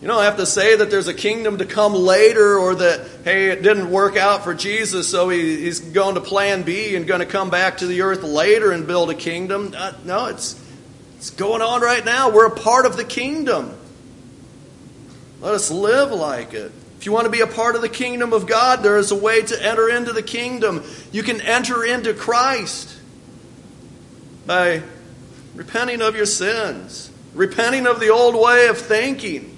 You 0.00 0.06
don't 0.06 0.22
have 0.22 0.36
to 0.36 0.46
say 0.46 0.76
that 0.76 0.90
there's 0.90 1.08
a 1.08 1.14
kingdom 1.14 1.58
to 1.58 1.64
come 1.64 1.92
later 1.92 2.56
or 2.56 2.76
that, 2.76 3.08
hey, 3.24 3.48
it 3.48 3.62
didn't 3.62 3.90
work 3.90 4.16
out 4.16 4.44
for 4.44 4.54
Jesus, 4.54 5.08
so 5.08 5.28
he, 5.28 5.56
he's 5.62 5.80
going 5.80 6.14
to 6.14 6.20
plan 6.20 6.62
B 6.62 6.94
and 6.94 7.04
going 7.04 7.18
to 7.18 7.26
come 7.26 7.50
back 7.50 7.78
to 7.78 7.86
the 7.86 8.02
earth 8.02 8.22
later 8.22 8.70
and 8.70 8.86
build 8.86 9.10
a 9.10 9.14
kingdom. 9.14 9.74
Uh, 9.76 9.92
no, 10.04 10.26
it's, 10.26 10.62
it's 11.16 11.30
going 11.30 11.62
on 11.62 11.80
right 11.80 12.04
now. 12.04 12.30
We're 12.30 12.46
a 12.46 12.54
part 12.54 12.86
of 12.86 12.96
the 12.96 13.04
kingdom. 13.04 13.76
Let 15.40 15.54
us 15.54 15.72
live 15.72 16.12
like 16.12 16.54
it. 16.54 16.70
If 17.06 17.08
you 17.08 17.14
want 17.14 17.26
to 17.26 17.30
be 17.30 17.40
a 17.40 17.46
part 17.46 17.76
of 17.76 17.82
the 17.82 17.88
kingdom 17.88 18.32
of 18.32 18.48
God, 18.48 18.82
there 18.82 18.96
is 18.96 19.12
a 19.12 19.14
way 19.14 19.40
to 19.40 19.64
enter 19.64 19.88
into 19.88 20.12
the 20.12 20.24
kingdom. 20.24 20.82
You 21.12 21.22
can 21.22 21.40
enter 21.40 21.84
into 21.84 22.12
Christ 22.12 22.98
by 24.44 24.82
repenting 25.54 26.02
of 26.02 26.16
your 26.16 26.26
sins, 26.26 27.08
repenting 27.32 27.86
of 27.86 28.00
the 28.00 28.08
old 28.08 28.34
way 28.34 28.66
of 28.66 28.76
thinking 28.76 29.56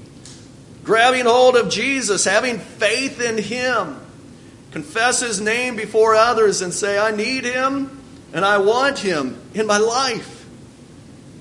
grabbing 0.85 1.25
hold 1.25 1.57
of 1.57 1.71
Jesus, 1.71 2.27
having 2.27 2.59
faith 2.59 3.19
in 3.19 3.39
Him, 3.39 3.97
confess 4.73 5.21
His 5.21 5.41
name 5.41 5.75
before 5.75 6.15
others 6.15 6.61
and 6.61 6.71
say, 6.71 6.99
I 6.99 7.13
need 7.13 7.45
Him 7.45 7.99
and 8.35 8.45
I 8.45 8.59
want 8.59 8.99
Him 8.99 9.41
in 9.55 9.67
my 9.67 9.79
life. 9.79 10.47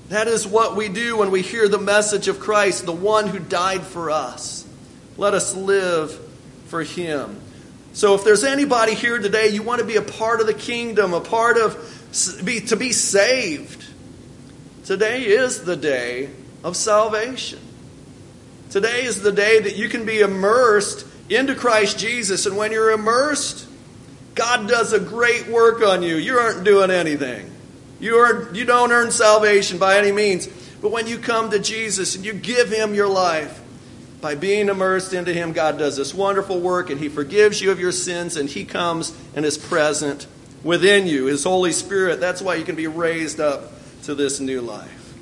That 0.08 0.26
is 0.26 0.46
what 0.46 0.74
we 0.74 0.88
do 0.88 1.18
when 1.18 1.30
we 1.30 1.42
hear 1.42 1.68
the 1.68 1.76
message 1.76 2.28
of 2.28 2.40
Christ, 2.40 2.86
the 2.86 2.92
one 2.92 3.26
who 3.26 3.38
died 3.38 3.82
for 3.82 4.10
us. 4.10 4.64
Let 5.18 5.34
us 5.34 5.54
live 5.54 6.18
for 6.66 6.82
Him. 6.82 7.40
So, 7.92 8.14
if 8.14 8.22
there's 8.24 8.44
anybody 8.44 8.94
here 8.94 9.18
today, 9.18 9.48
you 9.48 9.64
want 9.64 9.80
to 9.80 9.86
be 9.86 9.96
a 9.96 10.02
part 10.02 10.40
of 10.40 10.46
the 10.46 10.54
kingdom, 10.54 11.12
a 11.12 11.20
part 11.20 11.58
of 11.58 12.42
be, 12.44 12.60
to 12.60 12.76
be 12.76 12.92
saved. 12.92 13.84
Today 14.84 15.26
is 15.26 15.64
the 15.64 15.76
day 15.76 16.30
of 16.62 16.76
salvation. 16.76 17.58
Today 18.70 19.04
is 19.04 19.20
the 19.20 19.32
day 19.32 19.60
that 19.60 19.76
you 19.76 19.88
can 19.88 20.06
be 20.06 20.20
immersed 20.20 21.04
into 21.28 21.54
Christ 21.54 21.98
Jesus. 21.98 22.46
And 22.46 22.56
when 22.56 22.70
you're 22.70 22.92
immersed, 22.92 23.68
God 24.34 24.68
does 24.68 24.92
a 24.92 25.00
great 25.00 25.48
work 25.48 25.82
on 25.82 26.02
you. 26.02 26.16
You 26.16 26.38
aren't 26.38 26.64
doing 26.64 26.90
anything. 26.90 27.50
You, 27.98 28.16
are, 28.16 28.54
you 28.54 28.64
don't 28.64 28.92
earn 28.92 29.10
salvation 29.10 29.78
by 29.78 29.98
any 29.98 30.12
means. 30.12 30.46
But 30.80 30.92
when 30.92 31.08
you 31.08 31.18
come 31.18 31.50
to 31.50 31.58
Jesus 31.58 32.14
and 32.14 32.24
you 32.24 32.32
give 32.32 32.70
Him 32.70 32.94
your 32.94 33.08
life, 33.08 33.60
by 34.20 34.34
being 34.34 34.68
immersed 34.68 35.12
into 35.12 35.32
Him, 35.32 35.52
God 35.52 35.78
does 35.78 35.96
this 35.96 36.12
wonderful 36.12 36.60
work 36.60 36.90
and 36.90 37.00
He 37.00 37.08
forgives 37.08 37.60
you 37.60 37.70
of 37.70 37.80
your 37.80 37.92
sins 37.92 38.36
and 38.36 38.48
He 38.48 38.64
comes 38.64 39.16
and 39.34 39.44
is 39.44 39.58
present 39.58 40.26
within 40.62 41.06
you. 41.06 41.26
His 41.26 41.44
Holy 41.44 41.72
Spirit, 41.72 42.20
that's 42.20 42.42
why 42.42 42.56
you 42.56 42.64
can 42.64 42.76
be 42.76 42.86
raised 42.86 43.40
up 43.40 43.72
to 44.04 44.14
this 44.14 44.40
new 44.40 44.60
life. 44.60 45.14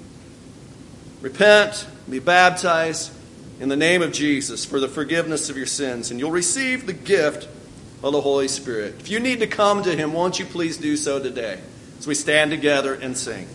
Repent, 1.20 1.86
be 2.08 2.18
baptized, 2.18 3.12
in 3.58 3.68
the 3.68 3.76
name 3.76 4.02
of 4.02 4.12
Jesus 4.12 4.64
for 4.64 4.80
the 4.80 4.88
forgiveness 4.88 5.48
of 5.48 5.56
your 5.56 5.66
sins, 5.66 6.10
and 6.10 6.20
you'll 6.20 6.30
receive 6.30 6.86
the 6.86 6.92
gift 6.92 7.48
of 8.02 8.12
the 8.12 8.20
Holy 8.20 8.48
Spirit. 8.48 8.96
If 9.00 9.10
you 9.10 9.18
need 9.18 9.40
to 9.40 9.46
come 9.46 9.82
to 9.82 9.96
Him, 9.96 10.12
won't 10.12 10.38
you 10.38 10.44
please 10.44 10.76
do 10.76 10.96
so 10.96 11.22
today 11.22 11.60
as 11.98 12.06
we 12.06 12.14
stand 12.14 12.50
together 12.50 12.94
and 12.94 13.16
sing? 13.16 13.48